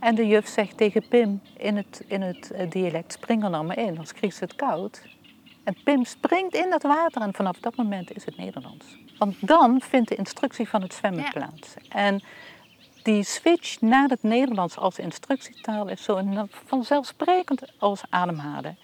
[0.00, 3.64] En de juf zegt tegen Pim in het, in het eh, dialect, spring er nou
[3.64, 5.02] maar in, anders krijgt ze het koud.
[5.64, 8.98] En Pim springt in dat water en vanaf dat moment is het Nederlands.
[9.18, 11.30] Want dan vindt de instructie van het zwemmen Ja.
[11.30, 11.74] plaats.
[11.88, 12.22] En
[13.04, 18.78] die switch naar het Nederlands als instructietaal is zo vanzelfsprekend als ademhalen.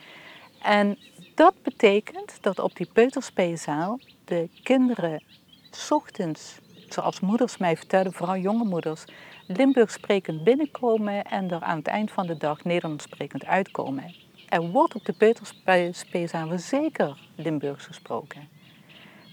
[0.62, 0.98] En
[1.34, 5.22] dat betekent dat op die peuterspeelzaal de kinderen
[5.70, 9.04] 's ochtends, zoals moeders mij vertellen, vooral jonge moeders,
[9.46, 14.14] Limburgs sprekend binnenkomen en er aan het eind van de dag Nederlands sprekend uitkomen.
[14.48, 18.48] Er wordt op de peuterspeelzaal zeker Limburgs gesproken.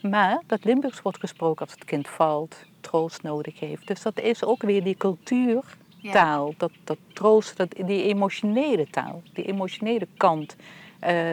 [0.02, 2.56] Maar dat Limburgs wordt gesproken als het kind valt,
[2.88, 3.88] troost nodig heeft.
[3.88, 9.46] Dus dat is ook weer die cultuurtaal, dat, dat troost, dat, die emotionele taal, die
[9.46, 10.56] emotionele kant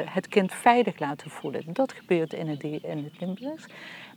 [0.04, 1.62] het kind veilig laten voelen.
[1.66, 3.66] Dat gebeurt in het, in het Limburgs.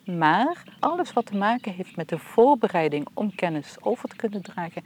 [0.06, 4.84] Maar alles wat te maken heeft met de voorbereiding om kennis over te kunnen dragen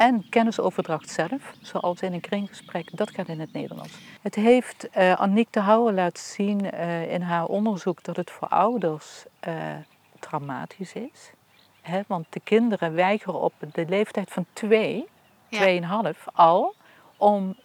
[0.00, 3.98] en kennisoverdracht zelf, zoals in een kringgesprek, dat gaat in het Nederlands.
[4.22, 8.48] Het heeft uh, Annick de Houwer laten zien uh, in haar onderzoek dat het voor
[8.48, 9.54] ouders uh,
[10.18, 11.30] traumatisch is.
[11.80, 15.08] Hè, want de kinderen weigeren op de leeftijd van twee,
[15.48, 15.58] ja.
[15.58, 16.74] tweeënhalf al,
[17.16, 17.56] om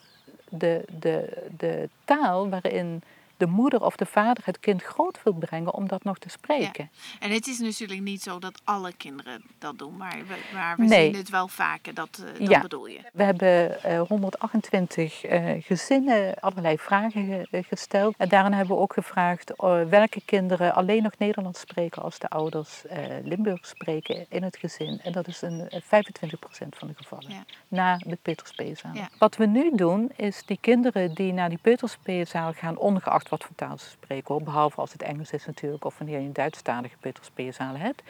[0.50, 3.04] de, de, de taal waarin
[3.38, 6.90] de moeder of de vader het kind groot wil brengen om dat nog te spreken.
[7.20, 10.88] En het is natuurlijk niet zo dat alle kinderen dat doen, maar we, maar we
[10.88, 13.00] zien het wel vaker, dat, uh, dat bedoel je.
[13.14, 18.16] We hebben uh, 128 uh, gezinnen allerlei vragen gesteld.
[18.18, 22.30] En daarin hebben we ook gevraagd uh, welke kinderen alleen nog Nederlands spreken als de
[22.30, 22.84] ouders
[23.24, 25.00] Limburgs spreken in het gezin.
[25.04, 25.78] En dat is een 25%
[26.70, 27.46] van de gevallen, ja.
[27.68, 28.94] na de peuterspeelzaal.
[28.94, 29.10] Ja.
[29.20, 33.56] Wat we nu doen, is die kinderen die naar die peuterspeelzaal gaan, ongeacht wat voor
[33.56, 34.44] taal ze spreken hoor.
[34.44, 38.04] Behalve als het Engels is natuurlijk of wanneer je een Duitsstalige peuterspeelzaal hebt.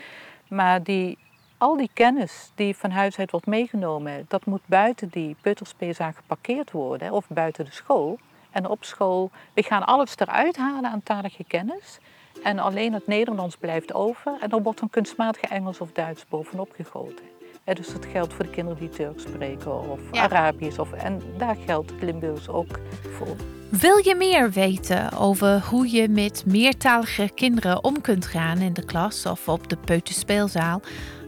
[0.47, 1.17] Maar die,
[1.57, 6.71] al die kennis die van huis uit wordt meegenomen, dat moet buiten die peuterspeelzaal geparkeerd
[6.71, 8.19] worden of buiten de school.
[8.51, 11.99] En op school, we gaan alles eruit halen aan talige kennis.
[12.43, 14.37] En alleen het Nederlands blijft over.
[14.41, 17.34] En dan wordt een kunstmatige Engels of Duits bovenop gegoten.
[17.73, 20.79] Dus dat geldt voor de kinderen die Turks spreken of Arabisch.
[20.79, 22.79] Of, en daar geldt Limburgs ook
[23.17, 23.35] voor.
[23.69, 28.85] Wil je meer weten over hoe je met meertalige kinderen om kunt gaan in de
[28.85, 30.81] klas of op de peuterspeelzaal?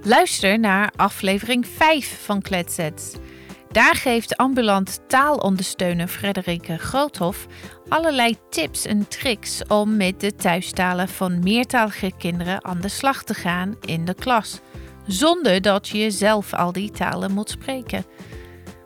[0.04, 3.15] Luister naar aflevering 5 van Kletsets.
[3.71, 7.47] Daar geeft ambulant taalondersteuner Frederike Groothof
[7.88, 13.34] allerlei tips en tricks om met de thuistalen van meertalige kinderen aan de slag te
[13.34, 14.60] gaan in de klas,
[15.07, 18.05] zonder dat je zelf al die talen moet spreken.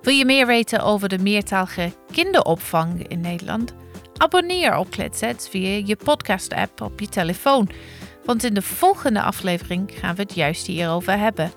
[0.02, 3.74] Wil je meer weten over de meertalige kinderopvang in Nederland?
[4.18, 7.70] Abonneer op Kletsets via je podcast-app op je telefoon.
[8.26, 11.52] Want in de volgende aflevering gaan we het juist hierover hebben.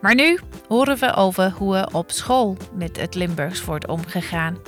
[0.00, 4.58] Maar nu horen we over hoe er op school met het Limburgs wordt omgegaan.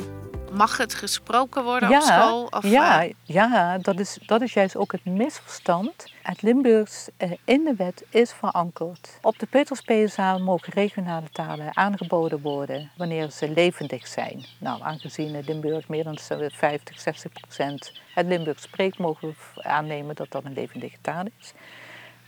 [0.53, 2.47] Mag het gesproken worden ja, op school?
[2.51, 3.11] Of, ja, uh...
[3.23, 6.13] ja dat, is, dat is juist ook het misverstand.
[6.23, 9.19] Het Limburgs uh, in de wet is verankerd.
[9.23, 14.45] Op de peuterspeelzaal mogen regionale talen aangeboden worden wanneer ze levendig zijn.
[14.59, 20.31] Nou, aangezien Limburg meer dan 50, 60 procent het Limburgs spreekt, mogen we aannemen dat
[20.31, 21.53] dat een levendige taal is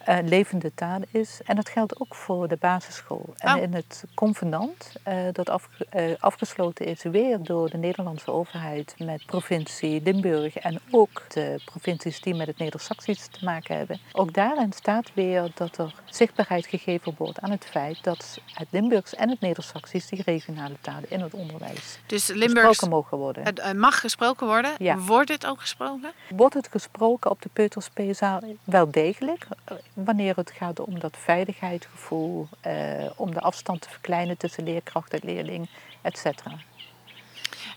[0.09, 1.41] uh, levende taal is.
[1.45, 3.35] En dat geldt ook voor de basisschool.
[3.37, 3.63] En oh.
[3.63, 9.27] in het convenant, uh, dat af, uh, afgesloten is weer door de Nederlandse overheid met
[9.27, 13.99] provincie Limburg en ook de provincies die met het Neder-Saxisch te maken hebben.
[14.13, 19.15] Ook daarin staat weer dat er zichtbaarheid gegeven wordt aan het feit dat het Limburgs
[19.15, 23.45] en het Neder-Saxisch die regionale talen in het onderwijs dus Limburgs, gesproken mogen worden.
[23.45, 24.71] Het mag gesproken worden.
[24.79, 24.99] Ja.
[24.99, 26.13] Wordt het ook gesproken?
[26.29, 28.41] Wordt het gesproken op de peuterspeelzaal?
[28.65, 29.47] Wel degelijk
[29.95, 35.21] wanneer het gaat om dat veiligheidsgevoel, eh, om de afstand te verkleinen tussen leerkracht en
[35.23, 35.69] leerling,
[36.03, 36.59] et cetera.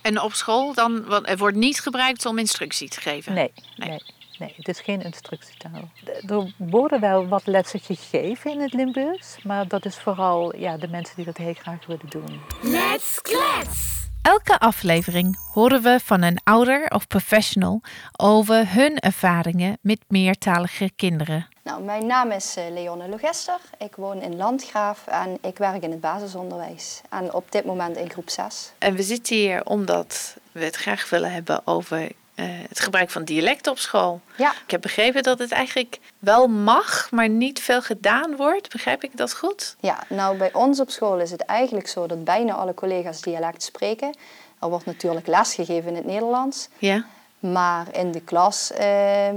[0.01, 3.33] En op school dan, want er wordt niet gebruikt om instructie te geven?
[3.33, 3.89] Nee, nee.
[3.89, 4.01] nee.
[4.39, 5.89] nee het is geen instructietaal.
[6.27, 10.87] Er worden wel wat lessen gegeven in het Limburgs, maar dat is vooral ja, de
[10.87, 12.41] mensen die dat heel graag willen doen.
[12.61, 13.95] Let's klets!
[14.27, 17.81] Elke aflevering horen we van een ouder of professional
[18.17, 21.47] over hun ervaringen met meertalige kinderen.
[21.67, 23.59] Nou, mijn naam is eh, Leonne Logester.
[23.77, 27.01] Ik woon in Landgraaf en ik werk in het basisonderwijs.
[27.09, 28.71] En op dit moment in groep 6.
[28.77, 33.23] En we zitten hier omdat we het graag willen hebben over uh, het gebruik van
[33.23, 34.21] dialecten op school.
[34.37, 34.51] Ja.
[34.65, 38.71] Ik heb begrepen dat het eigenlijk wel mag, maar niet veel gedaan wordt.
[38.71, 39.75] Begrijp ik dat goed?
[39.79, 43.63] Ja, nou bij ons op school is het eigenlijk zo dat bijna alle collega's dialect
[43.63, 44.15] spreken.
[44.59, 46.67] Er wordt natuurlijk les gegeven in het Nederlands.
[46.77, 47.05] Ja.
[47.39, 48.87] Maar in de klas eh,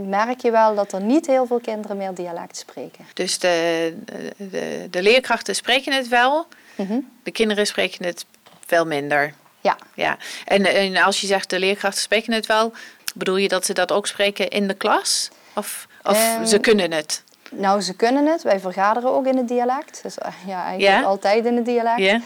[0.06, 3.06] merk je wel dat er niet heel veel kinderen meer dialect spreken.
[3.14, 3.96] Dus de,
[4.36, 8.24] de, de leerkrachten spreken het wel, mm de kinderen spreken het
[8.66, 9.34] veel minder.
[9.60, 9.76] Ja.
[9.94, 10.16] ja.
[10.44, 12.72] En, en als je zegt de leerkrachten spreken het wel,
[13.14, 15.30] bedoel je dat ze dat ook spreken in de klas?
[15.54, 17.22] Of, of um, ze kunnen het?
[17.50, 18.42] Nou, ze kunnen het.
[18.42, 20.00] Wij vergaderen ook in het dialect.
[20.02, 21.98] Dus eh, ja, eigenlijk altijd in het dialect.
[21.98, 22.20] Ja.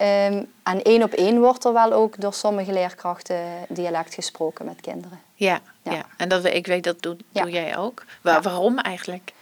[0.00, 4.80] Um, en één op één wordt er wel ook door sommige leerkrachten dialect gesproken met
[4.80, 5.20] kinderen.
[5.34, 5.92] Ja, ja.
[5.92, 6.04] ja.
[6.16, 8.04] en dat, ik weet dat doe, doe jij ook.
[8.22, 9.32] Waar, waarom eigenlijk?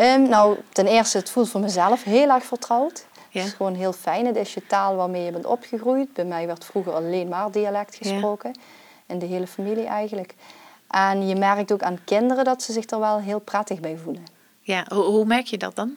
[0.00, 3.06] Um, nou, ten eerste, het voelt voor mezelf heel erg vertrouwd.
[3.30, 4.26] Het is gewoon heel fijn.
[4.26, 6.12] Het is je taal waarmee je bent opgegroeid.
[6.12, 8.58] Bij mij werd vroeger alleen maar dialect gesproken.
[9.06, 10.34] In de hele familie eigenlijk.
[10.88, 14.24] En je merkt ook aan kinderen dat ze zich er wel heel prettig bij voelen.
[14.60, 15.96] Ja, hoe, hoe merk je dat dan?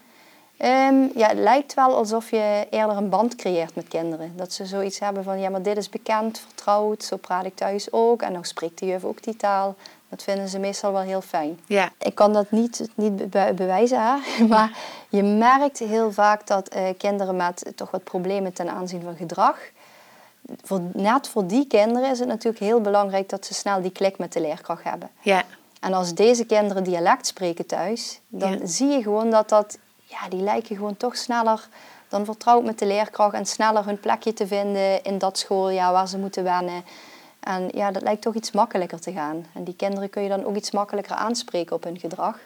[0.57, 4.33] Ehm, ja, het lijkt wel alsof je eerder een band creëert met kinderen.
[4.35, 7.91] Dat ze zoiets hebben van, ja, maar dit is bekend, vertrouwd, zo praat ik thuis
[7.91, 8.21] ook.
[8.21, 9.75] En dan spreekt de juf ook die taal.
[10.09, 11.59] Dat vinden ze meestal wel heel fijn.
[11.65, 11.91] Ja.
[11.99, 14.17] Ik kan dat niet, niet bewijzen, hè?
[14.53, 14.77] maar
[15.09, 19.57] je merkt heel vaak dat uh, kinderen met toch wat problemen ten aanzien van gedrag...
[20.63, 24.17] Voor, net voor die kinderen is het natuurlijk heel belangrijk dat ze snel die klik
[24.17, 25.09] met de leerkracht hebben.
[25.21, 25.43] Ja.
[25.79, 29.77] En als deze kinderen dialect spreken thuis, dan zie je gewoon dat dat
[30.07, 31.67] ja, die lijken gewoon toch sneller
[32.07, 36.07] dan vertrouwd met de leerkracht en sneller hun plekje te vinden in dat schooljaar waar
[36.07, 36.85] ze moeten wennen.
[37.39, 39.45] En ja, dat lijkt toch iets makkelijker te gaan.
[39.53, 42.37] En die kinderen kun je dan ook iets makkelijker aanspreken op hun gedrag.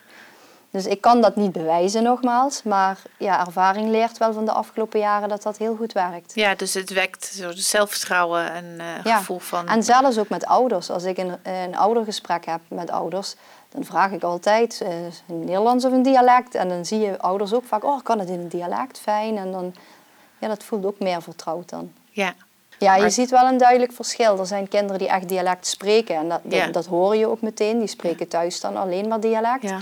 [0.72, 5.00] Dus ik kan dat niet bewijzen nogmaals, maar ja, ervaring leert wel van de afgelopen
[5.00, 6.32] jaren dat dat heel goed werkt.
[6.36, 9.68] Ja, dus het wekt zo zelfvertrouwen en uh, gevoel van...
[9.68, 10.90] En zelfs ook met ouders.
[10.90, 13.36] Als ik een, een oudergesprek heb met ouders,
[13.72, 14.90] dan vraag ik altijd uh,
[15.28, 16.56] een Nederlands of een dialect.
[16.56, 19.00] En dan zie je ouders ook vaak, oh, kan het in een dialect?
[19.00, 19.38] Fijn.
[19.38, 19.74] En dan,
[20.38, 21.92] ja, dat voelt ook meer vertrouwd dan.
[22.10, 22.34] Ja.
[22.78, 24.40] Ja, je ziet wel een duidelijk verschil.
[24.40, 26.16] Er zijn kinderen die echt dialect spreken.
[26.16, 27.80] En dat, dat, hoor je ook meteen.
[27.80, 29.64] Die spreken thuis dan alleen maar dialect.
[29.64, 29.82] Ja.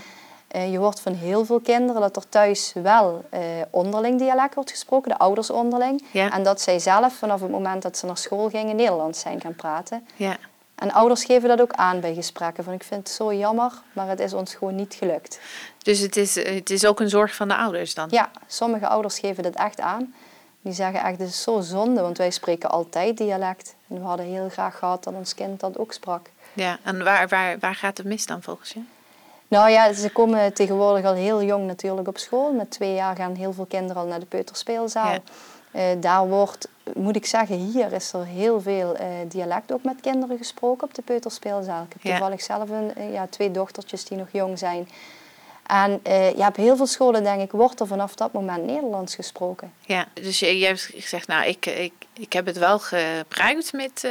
[0.55, 4.71] Uh, je hoort van heel veel kinderen dat er thuis wel uh, onderling dialect wordt
[4.71, 6.03] gesproken, de ouders onderling.
[6.11, 6.31] Ja.
[6.31, 9.55] En dat zij zelf vanaf het moment dat ze naar school gingen Nederlands zijn gaan
[9.55, 10.07] praten.
[10.15, 10.37] Ja.
[10.79, 12.63] En ouders geven dat ook aan bij gesprekken.
[12.63, 15.39] Van ik vind het zo jammer, maar het is ons gewoon niet gelukt.
[15.77, 18.07] Dus het is, het is ook een zorg van de ouders dan?
[18.11, 20.13] Ja, sommige ouders geven dat echt aan.
[20.61, 23.75] Die zeggen echt, het is zo zonde, want wij spreken altijd dialect.
[23.87, 26.29] En we hadden heel graag gehad dat ons kind dat ook sprak.
[26.53, 28.81] Ja, en waar, waar, waar gaat het mis dan volgens je?
[29.47, 32.53] Nou ja, ze komen tegenwoordig al heel jong natuurlijk op school.
[32.53, 35.11] Met twee jaar gaan heel veel kinderen al naar de peuterspeelzaal.
[35.11, 35.19] Ja.
[35.71, 40.01] Uh, daar wordt, moet ik zeggen, hier is er heel veel uh, dialect ook met
[40.01, 41.83] kinderen gesproken op de peuterspeelzaal.
[41.83, 44.89] Ik heb toevallig zelf een, uh, ja, twee dochtertjes die nog jong zijn.
[45.65, 46.01] En
[46.35, 49.73] ja, op heel veel scholen, denk ik, wordt er vanaf dat moment Nederlands gesproken.
[49.85, 54.03] Ja, dus je, je hebt gezegd, nou, ik, ik, ik heb het wel gebruikt met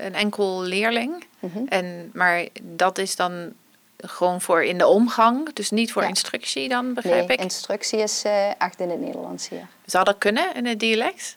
[0.00, 1.26] een enkel leerling.
[1.38, 1.66] -hmm.
[1.68, 3.52] en, maar dat is dan
[3.96, 7.42] gewoon voor in de omgang, dus niet voor instructie dan, begrijp nee, ik?
[7.42, 9.66] instructie is uh, echt in het Nederlands hier.
[9.86, 11.36] Zou dat kunnen in het dialect?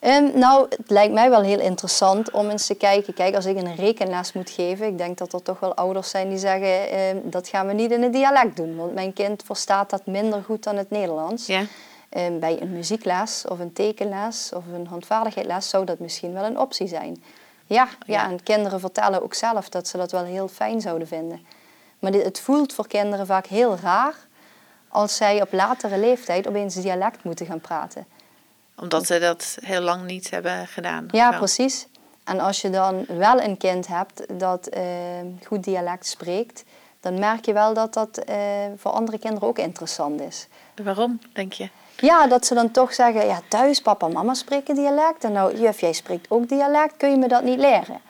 [0.00, 3.14] Um, nou, het lijkt mij wel heel interessant om eens te kijken.
[3.14, 6.28] Kijk, als ik een rekenles moet geven, ik denk dat er toch wel ouders zijn
[6.28, 9.90] die zeggen, um, dat gaan we niet in het dialect doen, want mijn kind verstaat
[9.90, 11.46] dat minder goed dan het Nederlands.
[11.46, 11.62] Ja.
[12.16, 16.58] Um, bij een muziekles of een tekenles of een handvaardigheidsles zou dat misschien wel een
[16.58, 17.22] optie zijn.
[17.66, 21.08] Ja, ja, ja, en kinderen vertellen ook zelf dat ze dat wel heel fijn zouden
[21.08, 21.46] vinden.
[22.04, 24.14] Maar dit, het voelt voor kinderen vaak heel raar
[24.88, 28.06] als zij op latere leeftijd opeens dialect moeten gaan praten.
[28.76, 31.08] Omdat ze dat heel lang niet hebben gedaan.
[31.10, 31.86] Ja, precies.
[32.24, 34.82] En als je dan wel een kind hebt dat uh,
[35.46, 36.64] goed dialect spreekt,
[37.00, 38.36] dan merk je wel dat dat uh,
[38.76, 40.48] voor andere kinderen ook interessant is.
[40.82, 41.68] Waarom, denk je?
[41.96, 45.24] Ja, dat ze dan toch zeggen, ja, thuis papa en mama spreken dialect.
[45.24, 48.00] En nou, juf, jij spreekt ook dialect, kun je me dat niet leren?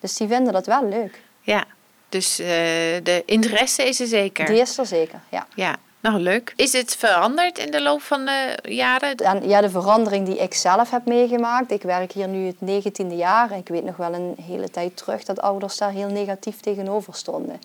[0.00, 1.22] Dus die vinden dat wel leuk.
[1.40, 1.64] Ja,
[2.08, 2.46] dus uh,
[3.02, 4.46] de interesse is er zeker.
[4.46, 5.46] Die is er zeker, ja.
[5.54, 6.52] Ja, nou leuk.
[6.56, 9.16] Is het veranderd in de loop van de jaren?
[9.16, 11.70] En, ja, de verandering die ik zelf heb meegemaakt.
[11.70, 13.50] Ik werk hier nu het negentiende jaar.
[13.50, 17.14] En ik weet nog wel een hele tijd terug dat ouders daar heel negatief tegenover
[17.14, 17.60] stonden.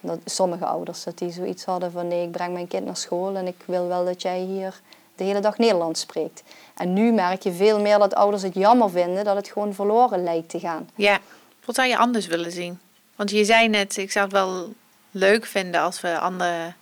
[0.00, 3.36] Dat, sommige ouders, dat die zoiets hadden van nee, ik breng mijn kind naar school
[3.36, 4.80] en ik wil wel dat jij hier
[5.14, 6.42] de hele dag Nederlands spreekt.
[6.74, 10.22] En nu merk je veel meer dat ouders het jammer vinden dat het gewoon verloren
[10.22, 10.88] lijkt te gaan.
[10.94, 11.18] Ja,
[11.64, 12.78] wat zou je anders willen zien?
[13.16, 14.72] Want je zei net, ik zou het wel
[15.10, 16.72] leuk vinden als we andere,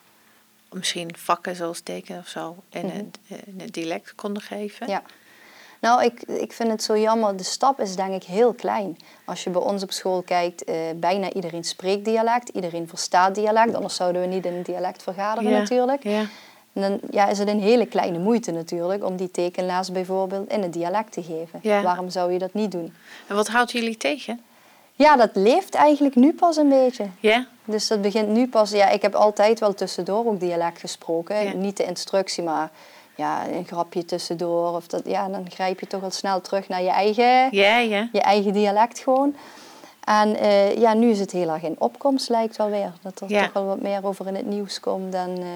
[0.72, 3.10] misschien vakken zoals tekenen of zo, in, mm -hmm.
[3.26, 4.88] het, in het dialect konden geven.
[4.88, 5.02] Ja.
[5.80, 7.36] Nou, ik, ik vind het zo jammer.
[7.36, 8.98] De stap is denk ik heel klein.
[9.24, 12.48] Als je bij ons op school kijkt, eh, bijna iedereen spreekt dialect.
[12.48, 13.74] Iedereen verstaat dialect.
[13.74, 16.02] Anders zouden we niet in een dialect vergaderen ja, natuurlijk.
[16.02, 16.24] Ja.
[16.72, 20.62] En dan ja, is het een hele kleine moeite natuurlijk om die tekenles bijvoorbeeld in
[20.62, 21.58] het dialect te geven.
[21.62, 21.82] Ja.
[21.82, 22.94] Waarom zou je dat niet doen?
[23.26, 24.40] En wat houdt jullie tegen?
[25.02, 27.06] Ja, dat leeft eigenlijk nu pas een beetje.
[27.20, 27.46] Ja?
[27.64, 28.70] Dus dat begint nu pas.
[28.70, 31.44] Ja, ik heb altijd wel tussendoor ook dialect gesproken.
[31.44, 31.52] Ja.
[31.52, 32.70] Niet de instructie, maar
[33.14, 34.74] ja, een grapje tussendoor.
[34.74, 38.08] Of dat, ja, dan grijp je toch al snel terug naar je eigen, ja, ja.
[38.12, 39.36] Je eigen dialect gewoon.
[40.04, 42.92] En uh, ja, nu is het heel erg in opkomst, lijkt wel weer.
[43.02, 43.42] Dat er Ja.
[43.44, 45.14] toch wel wat meer over in het nieuws komt.
[45.14, 45.46] En uh,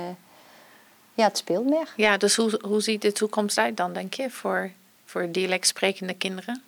[1.15, 1.93] ja, het speelt meer.
[1.97, 4.71] Ja, dus hoe, hoe ziet de toekomst uit dan, denk je, voor,
[5.05, 6.63] voor dialect sprekende kinderen?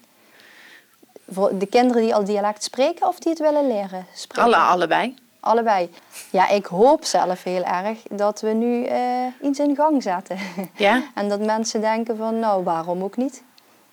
[1.29, 4.45] Voor de kinderen die al dialect spreken of die het willen leren spreken?
[4.45, 5.15] Alle, allebei.
[5.41, 5.91] Allebei.
[6.31, 9.01] Ja, ik hoop zelf heel erg dat we nu eh,
[9.43, 10.39] iets in gang zetten.
[10.75, 11.03] Ja?
[11.15, 13.43] en dat mensen denken van, nou, waarom ook niet?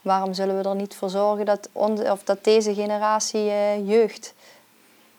[0.01, 4.33] Waarom zullen we er niet voor zorgen dat, onze, of dat deze generatie eh, jeugd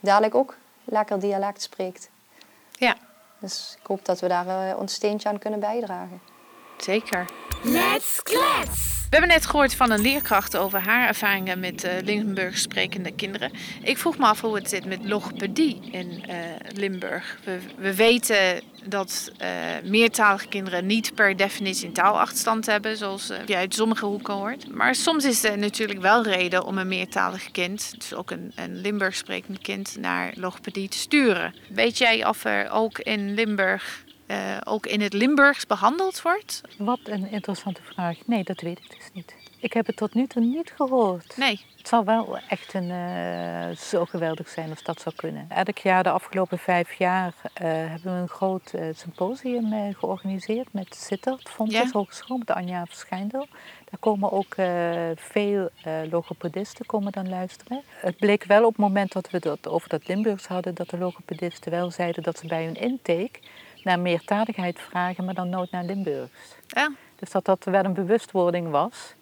[0.00, 2.08] dadelijk ook lekker dialect spreekt?
[2.72, 2.96] Ja.
[3.38, 6.20] Dus ik hoop dat we daar eh, ons steentje aan kunnen bijdragen.
[6.76, 7.26] Zeker.
[7.62, 9.03] Let's klets!
[9.14, 13.52] We hebben net gehoord van een leerkracht over haar ervaringen met uh, Limburg sprekende kinderen.
[13.82, 16.34] Ik vroeg me af hoe het zit met logopedie in uh,
[16.72, 17.38] Limburg.
[17.44, 19.48] We, we, weten dat uh,
[19.90, 24.74] meertalige kinderen niet per definitie een taalachterstand hebben, zoals je uit sommige hoeken hoort.
[24.74, 28.80] Maar soms is er natuurlijk wel reden om een meertalig kind, dus ook een, een
[28.80, 31.54] Limburg sprekend kind, naar logopedie te sturen.
[31.68, 36.60] Weet jij of er ook in Limburg uh, ook in het Limburgs behandeld wordt?
[36.78, 38.16] Wat een interessante vraag.
[38.26, 39.34] Nee, dat weet ik dus niet.
[39.58, 41.36] Ik heb het tot nu toe niet gehoord.
[41.36, 41.64] Nee.
[41.76, 45.46] Het zal wel echt een, uh, zo geweldig zijn als dat zou kunnen.
[45.48, 51.48] Elk jaar, de afgelopen vijf jaar, uh, hebben we een groot symposium georganiseerd met Sittert,
[51.48, 51.88] Fontes ja.
[51.92, 53.46] Hogeschool, met Anja Verschijndel.
[53.90, 54.54] Daar komen ook
[55.16, 55.70] veel
[56.10, 57.82] logopedisten komen dan luisteren.
[57.88, 60.98] Het bleek wel op het moment dat we het over dat Limburgs hadden, dat de
[60.98, 63.38] logopedisten wel zeiden dat ze bij hun intake
[63.84, 66.54] naar meertaligheid vragen, maar dan nooit naar Limburgs.
[66.66, 66.90] Ja.
[67.18, 69.14] Dus dat dat wel een bewustwording was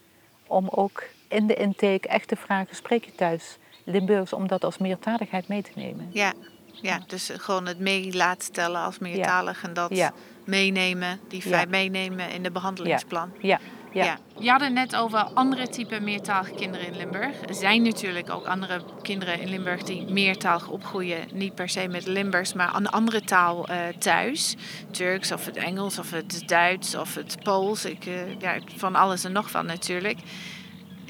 [0.46, 4.78] om ook in de intake echt te vragen, spreek je thuis Limburgs, om dat als
[4.78, 6.08] meertaligheid mee te nemen.
[6.12, 6.32] Ja,
[6.72, 10.12] ja dus gewoon het mee laten tellen als meertalig en dat
[10.44, 13.32] meenemen, die feit meenemen in de behandelingsplan.
[13.38, 13.60] Ja.
[13.92, 14.18] Ja.
[14.38, 17.40] Je had het net over andere type meertalige kinderen in Limburg.
[17.48, 21.28] Er zijn natuurlijk ook andere kinderen in Limburg die meertalig opgroeien.
[21.32, 24.56] Niet per se met Limburgs, maar een andere taal uh, thuis.
[24.90, 27.84] Turks of het Engels of het Duits of het Pools.
[27.84, 30.18] Ik, uh, ja, van alles en nog van natuurlijk.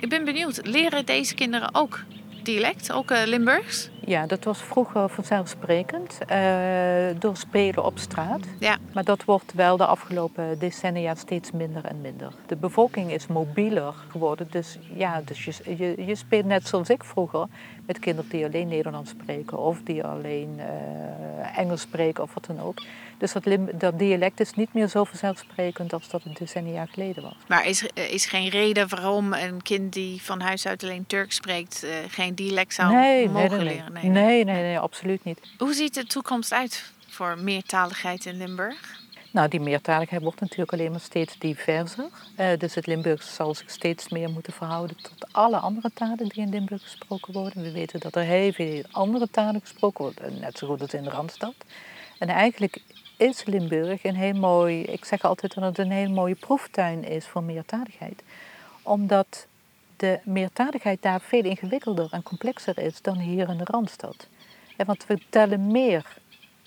[0.00, 2.00] Ik ben benieuwd, leren deze kinderen ook
[2.42, 3.90] dialect, ook uh, Limburgs?
[4.07, 8.40] Ja, dat was vroeger vanzelfsprekend uh, door spelen op straat.
[8.59, 8.76] Ja.
[8.92, 12.32] Maar dat wordt wel de afgelopen decennia steeds minder en minder.
[12.46, 14.46] De bevolking is mobieler geworden.
[14.50, 17.46] Dus ja, dus je, je, je speelt net zoals ik vroeger
[17.86, 22.61] met kinderen die alleen Nederlands spreken of die alleen uh, Engels spreken of wat dan
[22.61, 22.82] ook.
[23.22, 27.34] Dus dat, dat, dialect is niet meer zo vanzelfsprekend als dat een decennia geleden was.
[27.48, 31.36] Maar is er is geen reden waarom een kind die van huis uit alleen Turks
[31.36, 33.92] spreekt uh, geen dialect zou nee, mogen nee, leren?
[33.92, 34.44] Nee nee.
[34.44, 35.38] nee, nee, absoluut niet.
[35.58, 39.00] Hoe ziet de toekomst uit voor meertaligheid in Limburg?
[39.30, 42.08] Nou, die meertaligheid wordt natuurlijk alleen maar steeds diverser.
[42.38, 46.42] Uh, dus het Limburgs zal zich steeds meer moeten verhouden tot alle andere talen die
[46.42, 47.62] in Limburg gesproken worden.
[47.62, 51.02] We weten dat er heel veel andere talen gesproken worden, net zo goed als in
[51.02, 51.54] de Randstad.
[52.18, 52.80] En eigenlijk
[53.22, 57.26] is Limburg een heel mooi, ik zeg altijd dat het een heel mooie proeftuin is
[57.26, 58.22] voor meertaligheid.
[58.82, 59.46] Omdat
[59.96, 64.28] de meertaligheid daar veel ingewikkelder en complexer is dan hier in de Randstad.
[64.76, 66.16] Want we tellen meer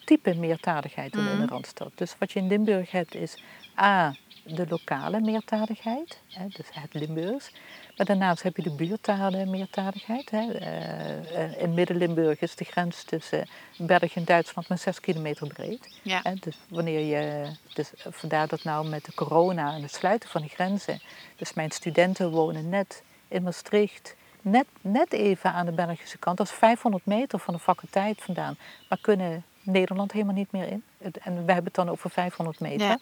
[0.06, 1.92] type meertaligheid dan in de Randstad.
[1.96, 3.44] Dus wat je in Limburg hebt is
[3.80, 7.52] A, de lokale meertaligheid, dus het Limburgs.
[7.98, 10.32] Maar daarnaast heb je de buurtalen meertaligheid.
[10.32, 16.00] Uh, in Midden-Limburg is de grens tussen België en Duitsland maar 6 kilometer breed.
[16.02, 16.22] Ja.
[16.40, 20.48] Dus wanneer je, dus vandaar dat nou met de corona en het sluiten van de
[20.48, 21.02] grenzen.
[21.36, 26.38] Dus mijn studenten wonen net in Maastricht, net, net even aan de Belgische kant.
[26.38, 28.58] Dat is 500 meter van de faculteit vandaan.
[28.90, 30.84] Maar kunnen Nederland helemaal niet meer in.
[30.98, 32.88] En we hebben het dan over 500 meter.
[32.88, 33.00] Ja.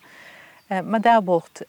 [0.67, 1.61] Uh, maar daar wordt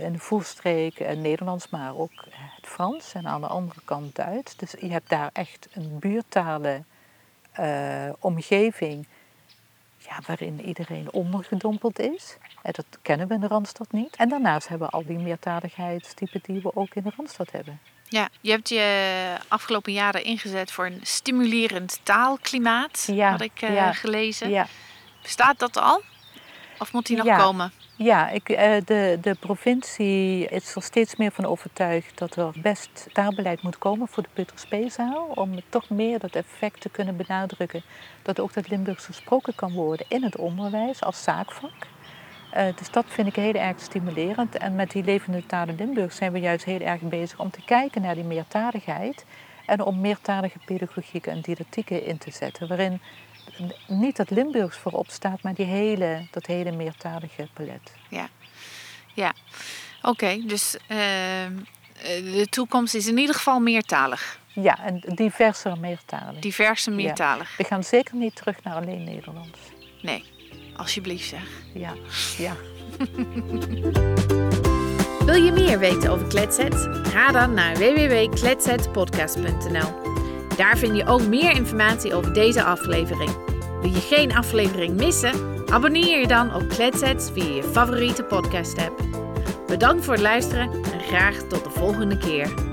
[0.00, 4.56] in de voerstreek uh, Nederlands, maar ook het Frans en aan de andere kant Duits.
[4.56, 6.86] Dus je hebt daar echt een buurtalen
[8.18, 9.06] omgeving
[9.98, 12.36] ja, waarin iedereen ondergedompeld is.
[12.62, 14.16] En dat kennen we in de Randstad niet.
[14.16, 17.80] En daarnaast hebben we al die meertaligheidstypen die we ook in de Randstad hebben.
[18.08, 23.74] Ja, je hebt je afgelopen jaren ingezet voor een stimulerend taalklimaat, ja, had ik uh,
[23.74, 24.50] ja, gelezen.
[24.50, 24.66] Ja.
[25.22, 26.02] Bestaat dat al?
[26.78, 27.36] Of moet die nog Ja.
[27.36, 27.72] komen?
[27.98, 33.08] Ja, ik, eh, de, de provincie is er steeds meer van overtuigd dat er best
[33.12, 35.32] taalbeleid moet komen voor de Peuterspeelzaal.
[35.34, 37.82] Om toch meer dat effect te kunnen benadrukken.
[38.22, 41.86] Dat ook dat Limburgs gesproken kan worden in het onderwijs als zaakvak.
[42.50, 44.56] Eh, dus dat vind ik heel erg stimulerend.
[44.56, 48.02] En met die levende talen Limburg zijn we juist heel erg bezig om te kijken
[48.02, 49.24] naar die meertaligheid.
[49.66, 52.68] En om meertalige pedagogieken en didactieken in te zetten.
[52.68, 53.00] Waarin
[53.86, 57.92] niet dat Limburgs voorop staat, maar die hele, dat hele meertalige palet.
[58.08, 58.28] Ja,
[59.14, 59.32] ja.
[60.02, 60.42] oké.
[60.46, 61.52] dus uh, eh,
[62.32, 64.40] de toekomst is in ieder geval meertalig.
[64.52, 66.40] Ja, en diverser meertalig.
[66.40, 67.56] Diverse meertalig.
[67.56, 69.58] We gaan zeker niet terug naar alleen Nederlands.
[70.02, 70.24] Nee,
[70.76, 71.48] alsjeblieft zeg.
[71.74, 71.94] Ja,
[72.38, 72.56] ja.
[75.24, 76.88] Wil je meer weten over Kletset?
[77.02, 80.17] Ga dan naar www.kletsetpodcast.nl.
[80.58, 83.30] Daar vind je ook meer informatie over deze aflevering.
[83.80, 85.32] Wil je geen aflevering missen?
[85.68, 89.02] Abonneer je dan op Kletset via je favoriete podcast app.
[89.66, 92.67] Bedankt voor het luisteren en graag tot de volgende keer.